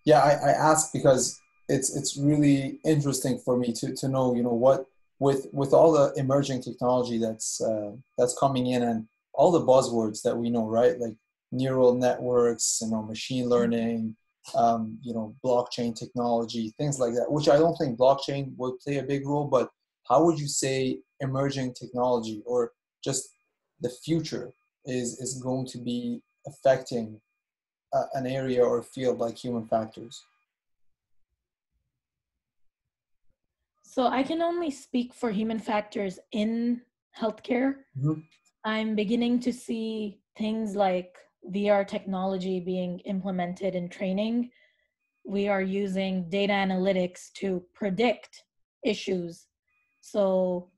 Yeah 0.06 0.22
i, 0.30 0.32
I 0.50 0.52
ask 0.70 0.94
because 0.98 1.24
it's 1.70 1.90
it's 1.98 2.12
really 2.30 2.80
interesting 2.94 3.36
for 3.46 3.58
me 3.58 3.70
to 3.80 3.94
to 4.02 4.06
know 4.08 4.26
you 4.38 4.44
know 4.48 4.58
what 4.66 4.80
with 5.20 5.42
with 5.52 5.72
all 5.74 5.92
the 5.92 6.06
emerging 6.24 6.62
technology 6.62 7.18
that's 7.18 7.50
uh, 7.62 7.92
that's 8.18 8.38
coming 8.38 8.68
in 8.68 8.84
and 8.84 9.08
all 9.34 9.52
the 9.52 9.68
buzzwords 9.72 10.22
that 10.24 10.36
we 10.36 10.50
know 10.50 10.66
right? 10.80 11.00
Like 11.00 11.16
neural 11.52 11.94
networks, 11.96 12.80
you 12.82 12.90
know, 12.92 13.02
machine 13.02 13.44
mm-hmm. 13.44 13.52
learning, 13.52 14.16
um, 14.56 14.98
you 15.02 15.14
know, 15.14 15.36
blockchain 15.44 15.96
technology, 15.96 16.74
things 16.78 17.00
like 17.00 17.14
that, 17.14 17.32
which 17.32 17.50
I 17.50 17.58
don't 17.58 17.76
think 17.76 17.98
blockchain 17.98 18.56
would 18.58 18.80
play 18.80 18.98
a 18.98 19.04
big 19.04 19.28
role, 19.28 19.46
but 19.46 19.70
how 20.08 20.24
would 20.24 20.40
you 20.40 20.48
say 20.48 21.00
emerging 21.20 21.74
technology 21.74 22.42
or 22.46 22.72
just 23.04 23.30
the 23.82 23.90
future 23.90 24.54
is, 24.86 25.20
is 25.20 25.42
going 25.42 25.66
to 25.68 25.78
be 25.78 26.22
affecting 26.48 27.20
uh, 27.94 28.06
an 28.14 28.26
area 28.26 28.64
or 28.64 28.84
field 28.84 29.20
like 29.20 29.38
human 29.38 29.66
factors? 29.68 30.24
So 33.84 34.08
I 34.08 34.24
can 34.24 34.42
only 34.42 34.70
speak 34.70 35.14
for 35.14 35.32
human 35.32 35.60
factors 35.60 36.20
in 36.32 36.82
healthcare. 37.18 37.78
Mm-hmm. 37.98 38.20
I'm 38.64 38.96
beginning 38.96 39.40
to 39.42 39.52
see 39.52 40.20
things 40.38 40.76
like 40.76 41.18
VR 41.54 41.88
technology 41.88 42.60
being 42.60 43.00
implemented 43.00 43.76
in 43.76 43.90
training, 43.90 44.50
we 45.26 45.48
are 45.48 45.62
using 45.62 46.30
data 46.30 46.54
analytics 46.54 47.32
to 47.34 47.64
predict 47.74 48.44
issues. 48.84 49.48
So 50.02 50.72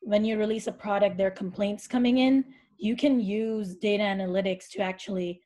when 0.00 0.24
you 0.24 0.38
release 0.38 0.66
a 0.66 0.72
product, 0.72 1.16
there 1.16 1.28
are 1.28 1.42
complaints 1.42 1.86
coming 1.86 2.18
in, 2.18 2.44
you 2.76 2.96
can 2.96 3.20
use 3.20 3.76
data 3.76 4.02
analytics 4.02 4.68
to 4.72 4.80
actually 4.80 5.40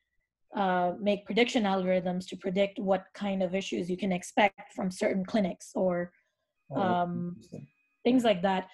uh, 0.57 0.93
make 1.01 1.27
prediction 1.27 1.65
algorithms 1.65 2.27
to 2.27 2.37
predict 2.37 2.79
what 2.79 3.05
kind 3.15 3.43
of 3.43 3.55
issues 3.55 3.89
you 3.89 3.97
can 3.97 4.13
expect 4.13 4.73
from 4.73 4.91
certain 4.91 5.25
clinics 5.25 5.73
or 5.75 6.11
oh, 6.71 6.81
um, 6.81 7.37
things 8.03 8.25
like 8.25 8.43
that. 8.43 8.69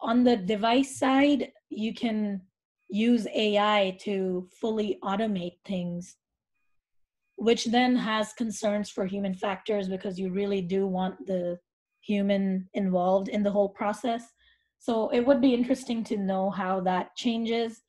On 0.00 0.24
the 0.24 0.36
device 0.36 0.98
side, 0.98 1.52
you 1.68 1.94
can 1.94 2.42
use 2.90 3.26
AI 3.34 3.96
to 4.00 4.48
fully 4.60 4.98
automate 5.02 5.58
things, 5.64 6.16
which 7.36 7.66
then 7.66 7.96
has 7.96 8.32
concerns 8.32 8.90
for 8.90 9.06
human 9.06 9.34
factors 9.34 9.88
because 9.88 10.18
you 10.18 10.30
really 10.30 10.60
do 10.60 10.86
want 10.86 11.26
the 11.26 11.58
human 12.00 12.68
involved 12.74 13.28
in 13.28 13.42
the 13.42 13.50
whole 13.50 13.68
process. 13.68 14.24
So 14.78 15.08
it 15.10 15.20
would 15.20 15.40
be 15.40 15.54
interesting 15.54 16.02
to 16.04 16.16
know 16.16 16.50
how 16.50 16.80
that 16.80 17.14
changes 17.16 17.82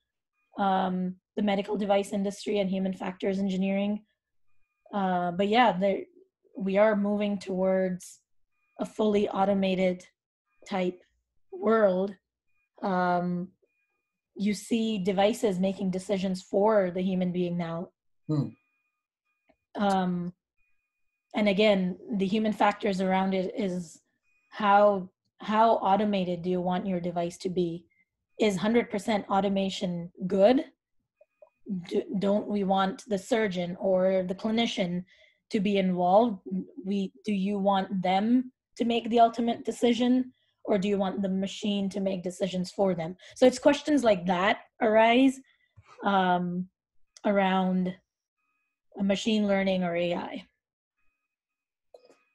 um, 0.60 1.16
the 1.36 1.42
medical 1.42 1.78
device 1.78 2.12
industry 2.12 2.60
and 2.60 2.70
human 2.70 2.94
factors 2.94 3.40
engineering. 3.40 4.04
Uh, 4.94 5.32
but 5.32 5.48
yeah, 5.48 5.72
there, 5.72 6.02
we 6.58 6.78
are 6.78 6.96
moving 6.96 7.40
towards 7.40 8.20
a 8.80 8.86
fully 8.86 9.30
automated 9.30 10.06
type 10.68 11.02
world 11.52 12.14
um, 12.84 13.48
you 14.42 14.56
see 14.56 14.98
devices 14.98 15.60
making 15.60 15.92
decisions 15.92 16.42
for 16.42 16.90
the 16.90 17.02
human 17.02 17.32
being 17.32 17.58
now. 17.58 17.90
Hmm. 18.28 18.48
Um, 19.76 20.34
and 21.36 21.48
again, 21.48 21.98
the 22.18 22.26
human 22.26 22.52
factors 22.52 23.02
around 23.02 23.34
it 23.34 23.54
is 23.56 24.02
how 24.50 25.10
how 25.40 25.74
automated 25.76 26.42
do 26.42 26.50
you 26.50 26.62
want 26.62 26.88
your 26.88 27.00
device 27.00 27.38
to 27.38 27.50
be 27.50 27.86
is 28.40 28.58
100% 28.58 29.28
automation 29.28 30.12
good 30.28 30.66
do, 31.88 32.04
don't 32.20 32.48
we 32.48 32.64
want 32.64 33.04
the 33.08 33.18
surgeon 33.18 33.76
or 33.80 34.24
the 34.28 34.36
clinician 34.36 35.04
to 35.50 35.60
be 35.60 35.78
involved 35.78 36.40
we 36.86 37.12
do 37.26 37.34
you 37.34 37.58
want 37.58 37.88
them 38.04 38.52
to 38.78 38.86
make 38.86 39.10
the 39.10 39.20
ultimate 39.20 39.66
decision 39.66 40.32
or 40.66 40.78
do 40.78 40.88
you 40.88 40.98
want 40.98 41.22
the 41.22 41.30
machine 41.30 41.90
to 41.90 42.00
make 42.00 42.24
decisions 42.24 42.72
for 42.72 42.94
them 42.94 43.16
so 43.36 43.46
it's 43.46 43.60
questions 43.60 44.04
like 44.04 44.26
that 44.26 44.60
arise 44.82 45.40
um, 46.04 46.68
around 47.26 47.94
machine 49.02 49.48
learning 49.48 49.84
or 49.84 49.96
ai 49.96 50.44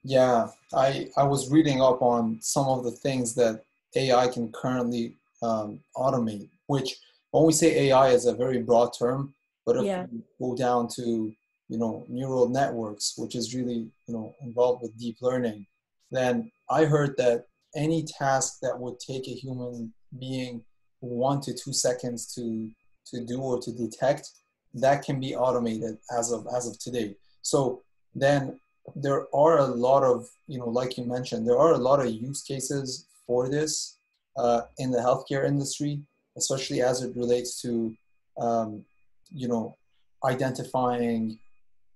yeah 0.03 0.49
i 0.75 1.09
i 1.17 1.23
was 1.23 1.51
reading 1.51 1.81
up 1.81 2.01
on 2.03 2.39
some 2.41 2.67
of 2.67 2.85
the 2.85 2.91
things 2.91 3.35
that 3.35 3.63
ai 3.97 4.27
can 4.29 4.51
currently 4.53 5.17
um, 5.43 5.81
automate 5.97 6.49
which 6.67 6.97
when 7.31 7.45
we 7.45 7.53
say 7.53 7.89
ai 7.89 8.09
is 8.09 8.27
a 8.27 8.35
very 8.35 8.63
broad 8.63 8.91
term 8.99 9.35
but 9.67 9.77
if 9.77 9.85
yeah. 9.85 10.07
we 10.11 10.23
go 10.41 10.57
down 10.57 10.89
to 10.89 11.33
you 11.69 11.79
know 11.79 12.05
neural 12.09 12.49
networks 12.49 13.15
which 13.19 13.35
is 13.35 13.55
really 13.55 13.91
you 14.07 14.15
know 14.15 14.35
involved 14.41 14.83
with 14.83 14.97
deep 14.99 15.17
learning 15.21 15.67
then 16.11 16.51
i 16.71 16.85
heard 16.85 17.17
that 17.17 17.47
any 17.77 18.05
task 18.05 18.59
that 18.63 18.79
would 18.79 18.99
take 18.99 19.27
a 19.29 19.33
human 19.33 19.93
being 20.19 20.65
one 21.01 21.41
to 21.41 21.53
two 21.53 21.73
seconds 21.73 22.35
to 22.35 22.71
to 23.07 23.25
do 23.25 23.41
or 23.41 23.61
to 23.61 23.73
detect 23.73 24.31
that 24.75 25.05
can 25.05 25.21
be 25.21 25.37
automated 25.37 25.97
as 26.19 26.33
of 26.33 26.47
as 26.57 26.67
of 26.67 26.79
today 26.79 27.15
so 27.43 27.83
then 28.15 28.59
there 28.95 29.27
are 29.35 29.59
a 29.59 29.67
lot 29.67 30.03
of 30.03 30.27
you 30.47 30.59
know 30.59 30.69
like 30.69 30.97
you 30.97 31.05
mentioned 31.05 31.47
there 31.47 31.59
are 31.59 31.73
a 31.73 31.79
lot 31.79 32.01
of 32.01 32.11
use 32.11 32.43
cases 32.43 33.07
for 33.27 33.49
this 33.49 33.99
uh, 34.37 34.63
in 34.79 34.91
the 34.91 34.99
healthcare 34.99 35.47
industry 35.47 36.01
especially 36.37 36.83
as 36.83 37.03
it 37.03 37.15
relates 37.17 37.61
to 37.61 37.95
um, 38.39 38.85
you 39.31 39.49
know 39.49 39.77
identifying 40.25 41.39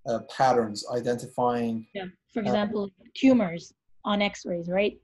uh, 0.07 0.19
patterns, 0.35 0.85
identifying. 0.91 1.85
Yeah. 1.93 2.05
For 2.33 2.39
uh, 2.39 2.43
example, 2.43 2.91
uh, 2.99 3.03
tumors 3.15 3.73
on 4.05 4.21
X-rays, 4.21 4.69
right? 4.69 4.99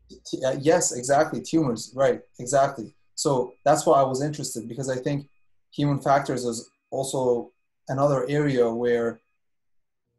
Uh, 0.45 0.55
yes, 0.59 0.91
exactly. 0.91 1.41
Tumors, 1.41 1.91
right? 1.95 2.21
Exactly. 2.39 2.93
So 3.15 3.53
that's 3.65 3.85
why 3.85 3.99
I 3.99 4.03
was 4.03 4.21
interested 4.21 4.67
because 4.67 4.89
I 4.89 4.97
think 4.97 5.27
human 5.71 5.99
factors 5.99 6.45
is 6.45 6.69
also 6.91 7.51
another 7.89 8.25
area 8.29 8.69
where 8.69 9.19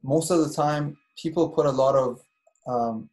most 0.02 0.30
of 0.30 0.40
the 0.40 0.52
time 0.54 0.96
people 1.20 1.48
put 1.48 1.66
a 1.66 1.70
lot 1.70 1.94
of 1.94 2.20
um, 2.66 3.08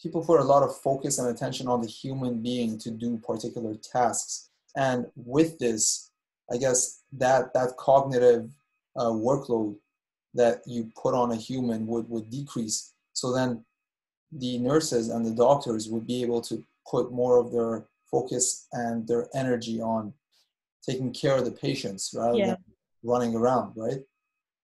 people 0.00 0.24
put 0.24 0.40
a 0.40 0.44
lot 0.44 0.62
of 0.62 0.76
focus 0.76 1.18
and 1.18 1.28
attention 1.28 1.68
on 1.68 1.80
the 1.80 1.86
human 1.86 2.42
being 2.42 2.78
to 2.78 2.90
do 2.90 3.18
particular 3.18 3.74
tasks 3.74 4.50
and 4.76 5.06
with 5.16 5.58
this 5.58 6.10
i 6.52 6.56
guess 6.56 7.02
that 7.12 7.52
that 7.54 7.76
cognitive 7.76 8.50
uh, 8.96 9.06
workload 9.06 9.76
that 10.34 10.62
you 10.66 10.90
put 11.00 11.14
on 11.14 11.32
a 11.32 11.36
human 11.36 11.86
would, 11.86 12.08
would 12.08 12.30
decrease. 12.30 12.94
So 13.12 13.32
then 13.32 13.64
the 14.32 14.58
nurses 14.58 15.08
and 15.08 15.24
the 15.24 15.30
doctors 15.30 15.88
would 15.88 16.06
be 16.06 16.22
able 16.22 16.40
to 16.42 16.64
put 16.90 17.12
more 17.12 17.38
of 17.38 17.52
their 17.52 17.86
focus 18.10 18.66
and 18.72 19.06
their 19.06 19.28
energy 19.34 19.80
on 19.80 20.12
taking 20.86 21.12
care 21.12 21.36
of 21.36 21.44
the 21.44 21.50
patients 21.50 22.14
rather 22.14 22.38
yeah. 22.38 22.46
than 22.46 22.56
running 23.02 23.34
around, 23.34 23.72
right? 23.76 24.00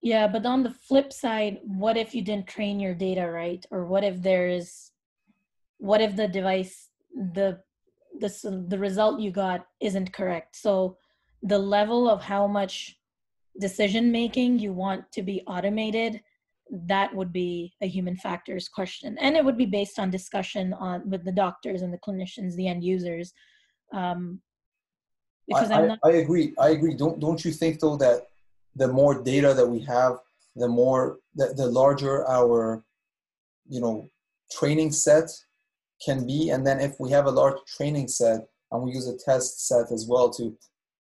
Yeah, 0.03 0.27
but 0.27 0.45
on 0.45 0.63
the 0.63 0.71
flip 0.71 1.13
side, 1.13 1.61
what 1.65 1.97
if 1.97 2.15
you 2.15 2.23
didn't 2.23 2.47
train 2.47 2.79
your 2.79 2.95
data 2.95 3.31
right? 3.31 3.65
Or 3.71 3.87
what 3.87 4.05
if 4.05 4.21
there's 4.21 4.93
what 5.79 6.01
if 6.01 6.15
the 6.15 6.29
device 6.29 6.91
the 7.15 7.61
the 8.21 8.67
the 8.69 8.79
result 8.79 9.21
you 9.21 9.31
got 9.31 9.67
isn't 9.81 10.13
correct? 10.13 10.57
So 10.57 10.99
the 11.43 11.59
level 11.59 12.09
of 12.09 12.23
how 12.23 12.47
much 12.47 12.99
decision 13.59 14.13
making 14.13 14.59
you 14.59 14.73
want 14.73 15.11
to 15.13 15.23
be 15.23 15.43
automated 15.47 16.21
that 16.71 17.15
would 17.15 17.33
be 17.33 17.75
a 17.83 17.87
human 17.87 18.17
factors 18.17 18.69
question. 18.69 19.17
And 19.21 19.37
it 19.37 19.45
would 19.45 19.59
be 19.59 19.67
based 19.67 19.99
on 19.99 20.11
discussion 20.11 20.73
on 20.75 21.09
with 21.09 21.25
the 21.25 21.33
doctors 21.33 21.83
and 21.83 21.93
the 21.93 21.99
clinicians 21.99 22.55
the 22.55 22.69
end 22.69 22.83
users. 22.83 23.33
Um, 23.93 24.41
because 25.47 25.71
I, 25.71 25.87
not- 25.87 25.99
I, 26.05 26.09
I 26.09 26.13
agree. 26.13 26.55
I 26.59 26.71
agree. 26.71 26.95
Don't 26.95 27.21
don't 27.21 27.45
you 27.45 27.53
think 27.53 27.81
though 27.81 27.97
that 27.97 28.29
the 28.77 28.89
more 28.89 29.23
data 29.23 29.55
that 29.55 29.67
we 29.67 29.81
have 29.81 30.19
the 30.57 30.69
more 30.69 31.19
the, 31.35 31.53
the 31.55 31.67
larger 31.67 32.27
our 32.29 32.85
you 33.69 33.81
know 33.81 34.09
training 34.53 34.93
set 34.93 35.31
can 36.05 36.27
be? 36.27 36.51
And 36.51 36.67
then 36.67 36.81
if 36.81 36.99
we 36.99 37.11
have 37.11 37.27
a 37.27 37.31
large 37.31 37.59
training 37.67 38.09
set 38.09 38.41
and 38.73 38.83
we 38.83 38.93
use 38.93 39.07
a 39.07 39.19
test 39.19 39.67
set 39.69 39.93
as 39.93 40.07
well 40.09 40.31
to 40.31 40.57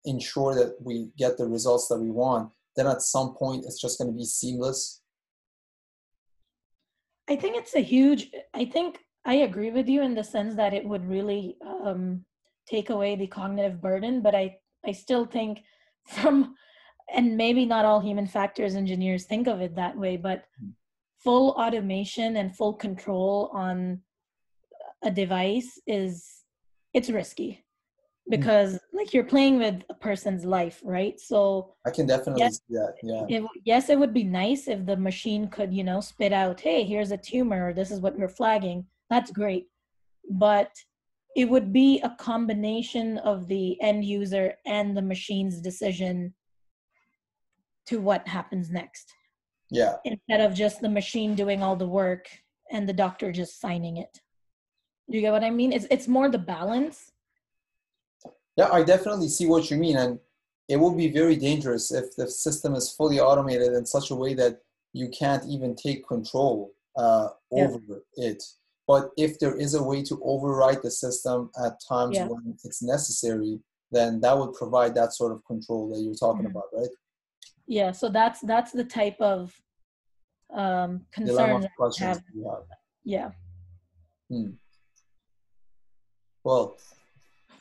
ensure 0.04 0.54
that 0.54 0.76
we 0.80 1.10
get 1.18 1.36
the 1.36 1.46
results 1.46 1.88
that 1.88 1.98
we 1.98 2.10
want, 2.10 2.50
then 2.76 2.86
at 2.86 3.02
some 3.02 3.34
point 3.34 3.64
it's 3.66 3.80
just 3.80 3.98
going 3.98 4.10
to 4.10 4.16
be 4.16 4.24
seamless? 4.24 5.02
I 7.28 7.36
think 7.36 7.56
it's 7.56 7.74
a 7.74 7.80
huge, 7.80 8.30
I 8.54 8.64
think 8.64 8.98
I 9.24 9.34
agree 9.34 9.70
with 9.70 9.88
you 9.88 10.02
in 10.02 10.14
the 10.14 10.24
sense 10.24 10.54
that 10.56 10.72
it 10.72 10.84
would 10.84 11.08
really 11.08 11.56
um, 11.66 12.24
take 12.66 12.90
away 12.90 13.16
the 13.16 13.26
cognitive 13.26 13.80
burden, 13.80 14.22
but 14.22 14.34
I, 14.34 14.56
I 14.86 14.92
still 14.92 15.26
think 15.26 15.62
from, 16.06 16.54
and 17.12 17.36
maybe 17.36 17.64
not 17.64 17.84
all 17.84 18.00
human 18.00 18.26
factors 18.26 18.74
engineers 18.74 19.24
think 19.24 19.46
of 19.46 19.60
it 19.60 19.76
that 19.76 19.96
way, 19.96 20.16
but 20.16 20.44
hmm. 20.60 20.70
full 21.18 21.50
automation 21.52 22.36
and 22.36 22.56
full 22.56 22.74
control 22.74 23.50
on 23.52 24.00
a 25.02 25.10
device 25.10 25.78
is, 25.86 26.26
it's 26.94 27.10
risky 27.10 27.64
Mm. 28.28 28.30
because 28.30 28.78
like 28.92 29.14
you're 29.14 29.24
playing 29.24 29.58
with 29.58 29.82
a 29.88 29.94
person's 29.94 30.44
life 30.44 30.80
right? 30.84 31.18
So 31.18 31.74
i 31.86 31.90
can 31.90 32.06
definitely 32.06 32.42
yes, 32.42 32.56
see 32.56 32.74
that 32.74 32.94
yeah. 33.02 33.24
it, 33.28 33.44
yes 33.64 33.88
it 33.88 33.98
would 33.98 34.12
be 34.12 34.24
nice 34.24 34.68
if 34.68 34.84
the 34.84 34.96
machine 34.96 35.48
could 35.48 35.72
you 35.72 35.84
know 35.84 36.00
spit 36.00 36.32
out 36.32 36.60
hey 36.60 36.84
here's 36.84 37.10
a 37.10 37.16
tumor 37.16 37.68
or 37.68 37.72
this 37.72 37.90
is 37.90 38.00
what 38.00 38.18
you're 38.18 38.28
flagging. 38.28 38.86
That's 39.10 39.30
great. 39.30 39.66
But 40.30 40.70
it 41.34 41.48
would 41.48 41.72
be 41.72 42.00
a 42.00 42.16
combination 42.18 43.18
of 43.18 43.46
the 43.48 43.80
end 43.80 44.04
user 44.04 44.54
and 44.66 44.96
the 44.96 45.02
machine's 45.02 45.60
decision 45.60 46.34
to 47.86 48.00
what 48.00 48.26
happens 48.28 48.70
next. 48.70 49.14
Yeah. 49.70 49.94
Instead 50.04 50.40
of 50.40 50.54
just 50.54 50.80
the 50.80 50.88
machine 50.88 51.34
doing 51.34 51.62
all 51.62 51.76
the 51.76 51.88
work 51.88 52.28
and 52.70 52.88
the 52.88 52.92
doctor 52.92 53.32
just 53.32 53.60
signing 53.60 53.96
it. 53.96 54.20
Do 55.10 55.16
you 55.16 55.22
get 55.22 55.32
what 55.32 55.44
i 55.44 55.50
mean? 55.50 55.72
It's 55.72 55.86
it's 55.90 56.06
more 56.06 56.28
the 56.28 56.38
balance 56.38 57.12
yeah, 58.58 58.68
I 58.72 58.82
definitely 58.82 59.28
see 59.28 59.46
what 59.46 59.70
you 59.70 59.76
mean. 59.76 59.96
And 59.96 60.18
it 60.68 60.76
will 60.76 60.94
be 60.94 61.08
very 61.10 61.36
dangerous 61.36 61.92
if 61.92 62.16
the 62.16 62.28
system 62.28 62.74
is 62.74 62.92
fully 62.92 63.20
automated 63.20 63.72
in 63.72 63.86
such 63.86 64.10
a 64.10 64.16
way 64.16 64.34
that 64.34 64.60
you 64.92 65.08
can't 65.08 65.44
even 65.46 65.76
take 65.76 66.06
control 66.06 66.72
uh, 66.96 67.28
over 67.52 68.02
yeah. 68.16 68.30
it. 68.30 68.42
But 68.88 69.10
if 69.16 69.38
there 69.38 69.56
is 69.56 69.74
a 69.74 69.82
way 69.82 70.02
to 70.02 70.20
override 70.24 70.82
the 70.82 70.90
system 70.90 71.50
at 71.64 71.80
times 71.88 72.16
yeah. 72.16 72.26
when 72.26 72.56
it's 72.64 72.82
necessary, 72.82 73.60
then 73.92 74.20
that 74.22 74.36
would 74.36 74.54
provide 74.54 74.92
that 74.96 75.12
sort 75.12 75.30
of 75.30 75.44
control 75.44 75.88
that 75.90 76.00
you're 76.00 76.14
talking 76.14 76.42
mm-hmm. 76.42 76.56
about, 76.56 76.64
right? 76.72 76.88
Yeah. 77.68 77.92
So 77.92 78.08
that's 78.08 78.40
that's 78.40 78.72
the 78.72 78.84
type 78.84 79.20
of 79.20 79.54
um, 80.52 81.02
concern 81.12 81.66
have. 81.98 82.00
have. 82.00 82.22
Yeah. 83.04 83.30
Hmm. 84.28 84.50
Well, 86.42 86.76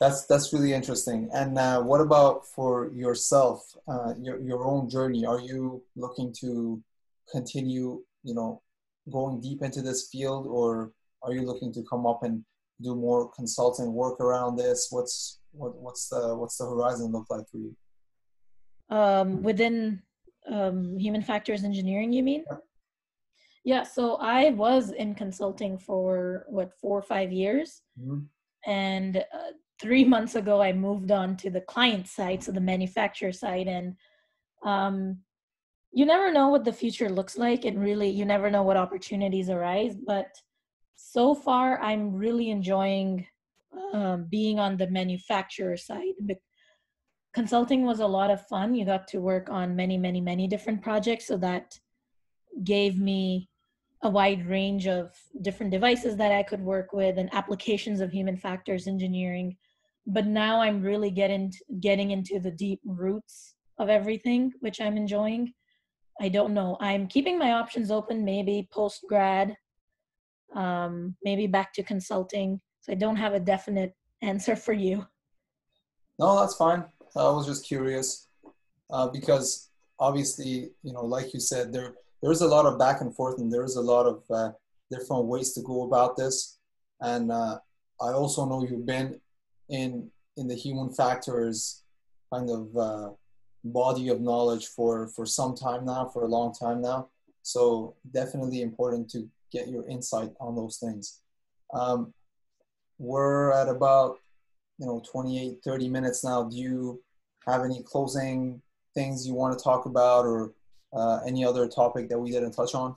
that's 0.00 0.26
that's 0.26 0.52
really 0.52 0.72
interesting. 0.72 1.28
And 1.32 1.58
uh, 1.58 1.82
what 1.82 2.00
about 2.00 2.46
for 2.46 2.90
yourself, 2.94 3.60
uh, 3.88 4.14
your 4.20 4.40
your 4.40 4.64
own 4.64 4.88
journey? 4.88 5.26
Are 5.26 5.40
you 5.40 5.82
looking 5.96 6.32
to 6.40 6.82
continue, 7.30 8.02
you 8.22 8.34
know, 8.34 8.62
going 9.10 9.40
deep 9.40 9.62
into 9.62 9.82
this 9.82 10.08
field, 10.10 10.46
or 10.46 10.92
are 11.22 11.32
you 11.32 11.42
looking 11.42 11.72
to 11.72 11.82
come 11.82 12.06
up 12.06 12.22
and 12.22 12.44
do 12.80 12.94
more 12.94 13.30
consulting 13.32 13.92
work 13.92 14.20
around 14.20 14.56
this? 14.56 14.88
What's 14.90 15.40
what, 15.52 15.76
what's 15.76 16.08
the 16.08 16.36
what's 16.36 16.56
the 16.56 16.66
horizon 16.66 17.10
look 17.10 17.26
like 17.30 17.48
for 17.50 17.58
you? 17.58 17.76
Um, 18.90 19.42
within 19.42 20.00
um, 20.50 20.96
human 20.98 21.22
factors 21.22 21.64
engineering, 21.64 22.12
you 22.12 22.22
mean? 22.22 22.44
Yeah. 22.50 22.56
yeah. 23.64 23.82
So 23.82 24.16
I 24.16 24.50
was 24.50 24.92
in 24.92 25.14
consulting 25.14 25.76
for 25.76 26.46
what 26.48 26.72
four 26.80 26.98
or 26.98 27.02
five 27.02 27.32
years. 27.32 27.82
Mm-hmm. 28.00 28.20
And 28.66 29.16
uh, 29.18 29.52
three 29.80 30.04
months 30.04 30.34
ago 30.34 30.60
i 30.60 30.72
moved 30.72 31.10
on 31.10 31.36
to 31.36 31.50
the 31.50 31.60
client 31.62 32.06
side 32.06 32.42
so 32.42 32.52
the 32.52 32.60
manufacturer 32.60 33.32
side 33.32 33.68
and 33.68 33.94
um, 34.64 35.18
you 35.92 36.04
never 36.04 36.32
know 36.32 36.48
what 36.48 36.64
the 36.64 36.72
future 36.72 37.08
looks 37.08 37.38
like 37.38 37.64
and 37.64 37.80
really 37.80 38.08
you 38.08 38.24
never 38.24 38.50
know 38.50 38.62
what 38.62 38.76
opportunities 38.76 39.50
arise 39.50 39.94
but 40.06 40.28
so 40.96 41.34
far 41.34 41.80
i'm 41.80 42.12
really 42.12 42.50
enjoying 42.50 43.26
um, 43.92 44.26
being 44.30 44.58
on 44.58 44.76
the 44.76 44.88
manufacturer 44.88 45.76
side 45.76 46.14
consulting 47.34 47.84
was 47.84 48.00
a 48.00 48.06
lot 48.06 48.30
of 48.30 48.46
fun 48.48 48.74
you 48.74 48.84
got 48.84 49.06
to 49.06 49.20
work 49.20 49.48
on 49.48 49.76
many 49.76 49.96
many 49.96 50.20
many 50.20 50.48
different 50.48 50.82
projects 50.82 51.26
so 51.26 51.36
that 51.36 51.78
gave 52.64 52.98
me 52.98 53.48
a 54.02 54.10
wide 54.10 54.46
range 54.46 54.86
of 54.86 55.12
different 55.42 55.72
devices 55.72 56.16
that 56.16 56.32
I 56.32 56.42
could 56.42 56.60
work 56.60 56.92
with 56.92 57.18
and 57.18 57.32
applications 57.34 58.00
of 58.00 58.12
human 58.12 58.36
factors 58.36 58.86
engineering. 58.86 59.56
But 60.08 60.26
now 60.26 60.60
I'm 60.60 60.82
really 60.82 61.10
getting 61.10 61.52
getting 61.80 62.10
into 62.10 62.40
the 62.40 62.50
deep 62.50 62.80
roots 62.84 63.54
of 63.78 63.88
everything, 63.90 64.52
which 64.60 64.80
I'm 64.80 64.96
enjoying. 64.96 65.52
I 66.20 66.28
don't 66.28 66.54
know. 66.54 66.78
I'm 66.80 67.06
keeping 67.06 67.38
my 67.38 67.52
options 67.52 67.90
open. 67.90 68.24
Maybe 68.24 68.68
post 68.72 69.04
grad, 69.08 69.54
um, 70.54 71.14
maybe 71.22 71.46
back 71.46 71.72
to 71.74 71.82
consulting. 71.82 72.60
So 72.80 72.92
I 72.92 72.94
don't 72.96 73.16
have 73.16 73.34
a 73.34 73.40
definite 73.40 73.94
answer 74.22 74.56
for 74.56 74.72
you. 74.72 75.06
No, 76.18 76.40
that's 76.40 76.56
fine. 76.56 76.84
I 77.14 77.30
was 77.30 77.46
just 77.46 77.66
curious 77.66 78.28
uh, 78.90 79.08
because 79.08 79.68
obviously, 80.00 80.70
you 80.82 80.92
know, 80.92 81.04
like 81.04 81.34
you 81.34 81.40
said, 81.40 81.72
there 81.72 81.94
there's 82.22 82.40
a 82.40 82.48
lot 82.48 82.66
of 82.66 82.78
back 82.78 83.00
and 83.00 83.14
forth, 83.14 83.38
and 83.38 83.52
there's 83.52 83.76
a 83.76 83.80
lot 83.80 84.06
of 84.06 84.22
uh, 84.30 84.52
different 84.90 85.26
ways 85.26 85.52
to 85.52 85.62
go 85.62 85.84
about 85.84 86.16
this. 86.16 86.58
And 87.00 87.30
uh, 87.30 87.58
I 88.00 88.12
also 88.12 88.44
know 88.46 88.66
you've 88.68 88.86
been 88.86 89.20
in 89.68 90.10
in 90.36 90.48
the 90.48 90.54
human 90.54 90.90
factors 90.90 91.82
kind 92.32 92.50
of 92.50 92.76
uh, 92.76 93.10
body 93.64 94.08
of 94.08 94.20
knowledge 94.20 94.66
for 94.66 95.08
for 95.08 95.26
some 95.26 95.54
time 95.54 95.84
now, 95.84 96.06
for 96.06 96.24
a 96.24 96.28
long 96.28 96.52
time 96.52 96.80
now. 96.80 97.08
So 97.42 97.94
definitely 98.12 98.62
important 98.62 99.10
to 99.10 99.28
get 99.50 99.68
your 99.68 99.86
insight 99.88 100.30
on 100.40 100.54
those 100.54 100.76
things. 100.76 101.20
Um, 101.72 102.12
we're 102.98 103.52
at 103.52 103.68
about 103.68 104.18
you 104.78 104.86
know 104.86 105.02
28 105.10 105.58
30 105.64 105.88
minutes 105.88 106.24
now 106.24 106.44
do 106.44 106.56
you 106.56 107.02
have 107.46 107.64
any 107.64 107.82
closing 107.82 108.60
things 108.94 109.26
you 109.26 109.34
want 109.34 109.56
to 109.56 109.62
talk 109.62 109.86
about 109.86 110.24
or 110.24 110.52
uh, 110.96 111.20
any 111.26 111.44
other 111.44 111.68
topic 111.68 112.08
that 112.08 112.18
we 112.18 112.30
didn't 112.30 112.52
touch 112.52 112.74
on 112.74 112.96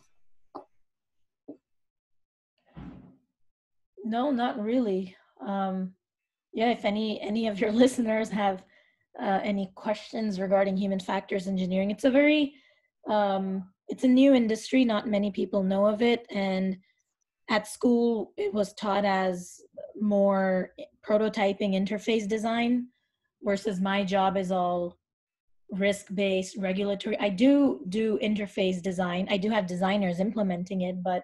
no 4.03 4.31
not 4.31 4.62
really 4.62 5.15
um, 5.45 5.93
yeah 6.53 6.69
if 6.71 6.85
any 6.85 7.19
any 7.21 7.47
of 7.47 7.59
your 7.59 7.71
listeners 7.83 8.29
have 8.29 8.63
uh, 9.21 9.39
any 9.43 9.71
questions 9.75 10.39
regarding 10.39 10.77
human 10.77 10.99
factors 10.99 11.47
engineering 11.47 11.91
it's 11.91 12.05
a 12.05 12.09
very 12.09 12.53
um, 13.09 13.67
it's 13.91 14.05
a 14.05 14.07
new 14.07 14.33
industry. 14.33 14.85
Not 14.85 15.07
many 15.07 15.31
people 15.31 15.63
know 15.63 15.85
of 15.85 16.01
it. 16.01 16.25
And 16.31 16.77
at 17.49 17.67
school 17.67 18.31
it 18.37 18.53
was 18.53 18.73
taught 18.73 19.05
as 19.05 19.59
more 19.99 20.71
prototyping 21.05 21.73
interface 21.73 22.27
design 22.27 22.87
versus 23.43 23.81
my 23.81 24.03
job 24.03 24.37
is 24.37 24.51
all 24.51 24.97
risk 25.71 26.07
based 26.13 26.57
regulatory. 26.57 27.19
I 27.19 27.29
do 27.29 27.81
do 27.89 28.17
interface 28.19 28.81
design. 28.81 29.27
I 29.29 29.37
do 29.37 29.49
have 29.49 29.67
designers 29.67 30.19
implementing 30.19 30.81
it 30.81 31.03
but 31.03 31.23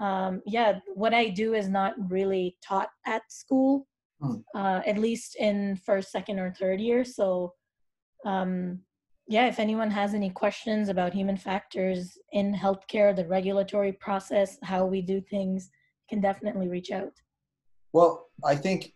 um, 0.00 0.42
yeah 0.44 0.80
what 0.94 1.14
i 1.14 1.28
do 1.28 1.54
is 1.54 1.68
not 1.68 1.94
really 2.10 2.56
taught 2.60 2.88
at 3.06 3.22
school 3.30 3.86
hmm. 4.20 4.36
uh, 4.54 4.80
at 4.86 4.98
least 4.98 5.36
in 5.36 5.76
first 5.76 6.10
second 6.10 6.38
or 6.38 6.52
third 6.52 6.80
year 6.80 7.04
so 7.04 7.52
um, 8.24 8.80
yeah, 9.26 9.46
if 9.46 9.58
anyone 9.58 9.90
has 9.90 10.12
any 10.12 10.30
questions 10.30 10.88
about 10.88 11.14
human 11.14 11.36
factors 11.36 12.18
in 12.32 12.54
healthcare, 12.54 13.16
the 13.16 13.26
regulatory 13.26 13.92
process, 13.92 14.58
how 14.62 14.84
we 14.84 15.00
do 15.00 15.20
things, 15.20 15.70
can 16.10 16.20
definitely 16.20 16.68
reach 16.68 16.90
out. 16.90 17.12
Well, 17.92 18.26
I 18.44 18.54
think 18.56 18.92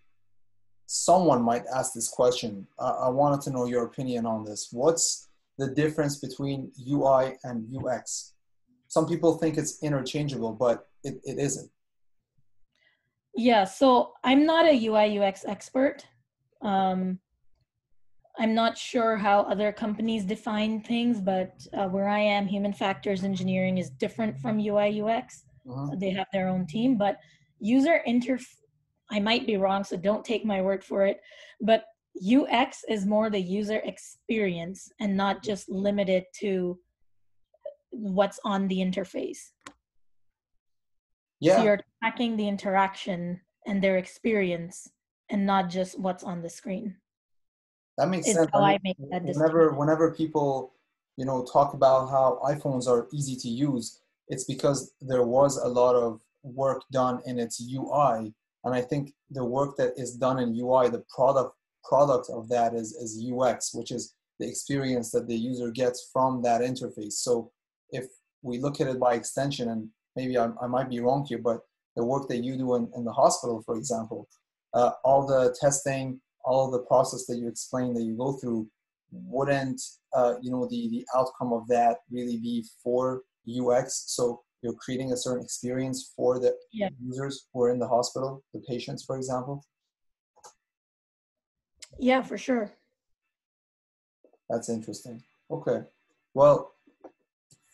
someone 0.86 1.42
might 1.42 1.64
ask 1.74 1.94
this 1.94 2.08
question. 2.08 2.66
Uh, 2.78 2.96
I 3.00 3.08
wanted 3.08 3.40
to 3.42 3.50
know 3.50 3.64
your 3.64 3.84
opinion 3.84 4.26
on 4.26 4.44
this. 4.44 4.68
What's 4.70 5.28
the 5.56 5.68
difference 5.68 6.16
between 6.16 6.72
UI 6.86 7.36
and 7.44 7.66
UX? 7.74 8.34
Some 8.88 9.06
people 9.06 9.38
think 9.38 9.56
it's 9.56 9.82
interchangeable, 9.82 10.52
but 10.52 10.88
it, 11.04 11.20
it 11.24 11.38
isn't. 11.38 11.70
Yeah, 13.34 13.64
so 13.64 14.12
I'm 14.24 14.44
not 14.46 14.66
a 14.66 14.86
UI 14.86 15.18
UX 15.18 15.44
expert. 15.46 16.04
Um, 16.62 17.18
I'm 18.38 18.54
not 18.54 18.78
sure 18.78 19.16
how 19.16 19.40
other 19.42 19.72
companies 19.72 20.24
define 20.24 20.80
things, 20.80 21.20
but 21.20 21.54
uh, 21.76 21.88
where 21.88 22.08
I 22.08 22.20
am, 22.20 22.46
human 22.46 22.72
factors 22.72 23.24
engineering 23.24 23.78
is 23.78 23.90
different 23.90 24.38
from 24.38 24.60
UI 24.60 25.02
UX. 25.02 25.44
Uh-huh. 25.68 25.96
They 25.96 26.10
have 26.10 26.28
their 26.32 26.48
own 26.48 26.66
team, 26.66 26.96
but 26.96 27.18
user 27.58 27.96
inter. 28.06 28.38
I 29.10 29.20
might 29.20 29.46
be 29.46 29.56
wrong, 29.56 29.84
so 29.84 29.96
don't 29.96 30.24
take 30.24 30.44
my 30.44 30.60
word 30.62 30.84
for 30.84 31.04
it. 31.06 31.20
But 31.60 31.84
UX 32.22 32.84
is 32.88 33.06
more 33.06 33.30
the 33.30 33.40
user 33.40 33.80
experience 33.84 34.90
and 35.00 35.16
not 35.16 35.42
just 35.42 35.68
limited 35.68 36.24
to 36.40 36.78
what's 37.90 38.38
on 38.44 38.68
the 38.68 38.78
interface. 38.78 39.50
Yeah. 41.40 41.56
So 41.56 41.64
you're 41.64 41.80
tracking 42.02 42.36
the 42.36 42.48
interaction 42.48 43.40
and 43.66 43.82
their 43.82 43.98
experience 43.98 44.88
and 45.30 45.46
not 45.46 45.68
just 45.68 45.98
what's 45.98 46.24
on 46.24 46.42
the 46.42 46.50
screen. 46.50 46.96
That 47.96 48.08
makes 48.08 48.26
sense. 48.32 48.48
How 48.52 48.62
I, 48.62 48.78
make 48.82 48.96
that 49.10 49.22
whenever, 49.24 49.72
whenever 49.72 50.14
people, 50.14 50.74
you 51.16 51.24
know, 51.24 51.44
talk 51.44 51.74
about 51.74 52.08
how 52.08 52.40
iPhones 52.44 52.86
are 52.86 53.08
easy 53.12 53.36
to 53.36 53.48
use, 53.48 54.00
it's 54.28 54.44
because 54.44 54.92
there 55.00 55.24
was 55.24 55.56
a 55.56 55.68
lot 55.68 55.96
of 55.96 56.20
work 56.42 56.82
done 56.92 57.20
in 57.26 57.38
its 57.38 57.60
UI, 57.60 58.32
and 58.64 58.74
I 58.74 58.80
think 58.80 59.12
the 59.30 59.44
work 59.44 59.76
that 59.76 59.94
is 59.96 60.14
done 60.14 60.38
in 60.38 60.56
UI, 60.56 60.88
the 60.88 61.04
product 61.14 61.54
product 61.84 62.28
of 62.30 62.48
that 62.48 62.74
is 62.74 62.92
is 62.92 63.24
UX, 63.32 63.74
which 63.74 63.90
is 63.90 64.14
the 64.38 64.46
experience 64.46 65.10
that 65.10 65.26
the 65.26 65.36
user 65.36 65.70
gets 65.70 66.10
from 66.12 66.42
that 66.42 66.60
interface. 66.60 67.14
So 67.14 67.50
if 67.90 68.06
we 68.42 68.58
look 68.58 68.80
at 68.80 68.88
it 68.88 69.00
by 69.00 69.14
extension, 69.14 69.68
and 69.70 69.88
maybe 70.16 70.36
I, 70.38 70.50
I 70.60 70.66
might 70.66 70.90
be 70.90 71.00
wrong 71.00 71.24
here, 71.28 71.38
but 71.38 71.60
the 71.96 72.04
work 72.04 72.28
that 72.28 72.38
you 72.44 72.56
do 72.56 72.74
in, 72.76 72.90
in 72.96 73.04
the 73.04 73.12
hospital, 73.12 73.62
for 73.64 73.76
example, 73.76 74.28
uh, 74.74 74.92
all 75.04 75.26
the 75.26 75.54
testing, 75.60 76.20
all 76.44 76.70
the 76.70 76.80
process 76.80 77.26
that 77.26 77.38
you 77.38 77.48
explain 77.48 77.94
that 77.94 78.02
you 78.02 78.16
go 78.16 78.32
through, 78.34 78.68
wouldn't 79.10 79.80
uh, 80.14 80.34
you 80.42 80.50
know 80.50 80.68
the 80.68 80.88
the 80.90 81.06
outcome 81.16 81.52
of 81.52 81.66
that 81.68 81.98
really 82.10 82.36
be 82.36 82.64
for 82.82 83.22
UX? 83.48 84.04
So 84.08 84.42
you're 84.62 84.74
creating 84.74 85.12
a 85.12 85.16
certain 85.16 85.42
experience 85.42 86.12
for 86.16 86.38
the 86.38 86.54
yeah. 86.72 86.88
users 87.00 87.46
who 87.52 87.62
are 87.62 87.70
in 87.70 87.78
the 87.78 87.88
hospital, 87.88 88.42
the 88.52 88.60
patients, 88.60 89.04
for 89.04 89.16
example. 89.16 89.64
Yeah, 91.98 92.22
for 92.22 92.36
sure. 92.36 92.72
That's 94.50 94.68
interesting. 94.68 95.22
Okay. 95.50 95.80
Well, 96.34 96.74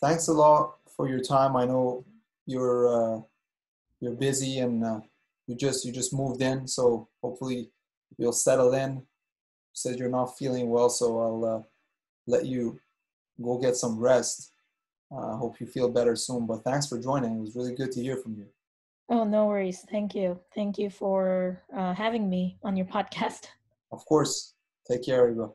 thanks 0.00 0.28
a 0.28 0.32
lot 0.32 0.76
for 0.96 1.08
your 1.08 1.20
time. 1.20 1.56
I 1.56 1.64
know 1.64 2.04
you're 2.46 2.88
uh, 2.88 3.20
you're 4.00 4.14
busy 4.14 4.58
and 4.58 4.84
uh, 4.84 5.00
you 5.46 5.54
just 5.54 5.84
you 5.84 5.92
just 5.92 6.14
moved 6.14 6.42
in, 6.42 6.66
so 6.66 7.08
hopefully 7.22 7.70
you'll 8.18 8.32
settle 8.32 8.74
in. 8.74 8.96
You 8.96 9.02
said 9.74 9.98
you're 9.98 10.08
not 10.08 10.36
feeling 10.38 10.70
well, 10.70 10.88
so 10.88 11.20
I'll 11.20 11.44
uh, 11.44 11.62
let 12.26 12.46
you 12.46 12.80
go 13.42 13.58
get 13.58 13.76
some 13.76 13.98
rest. 13.98 14.52
I 15.12 15.16
uh, 15.16 15.36
hope 15.36 15.60
you 15.60 15.66
feel 15.66 15.88
better 15.88 16.16
soon. 16.16 16.46
But 16.46 16.64
thanks 16.64 16.86
for 16.86 16.98
joining. 16.98 17.36
It 17.36 17.40
was 17.40 17.54
really 17.54 17.74
good 17.74 17.92
to 17.92 18.02
hear 18.02 18.16
from 18.16 18.36
you. 18.36 18.46
Oh, 19.08 19.24
no 19.24 19.46
worries. 19.46 19.84
Thank 19.90 20.14
you. 20.14 20.40
Thank 20.54 20.78
you 20.78 20.88
for 20.88 21.62
uh, 21.76 21.92
having 21.92 22.28
me 22.28 22.58
on 22.62 22.76
your 22.76 22.86
podcast. 22.96 23.46
Of 23.92 24.04
course. 24.06 24.54
Take 24.90 25.04
care, 25.04 25.30
Eva. 25.30 25.50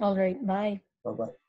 All 0.00 0.16
right. 0.16 0.44
Bye. 0.46 0.80
Bye 1.04 1.12
bye. 1.12 1.43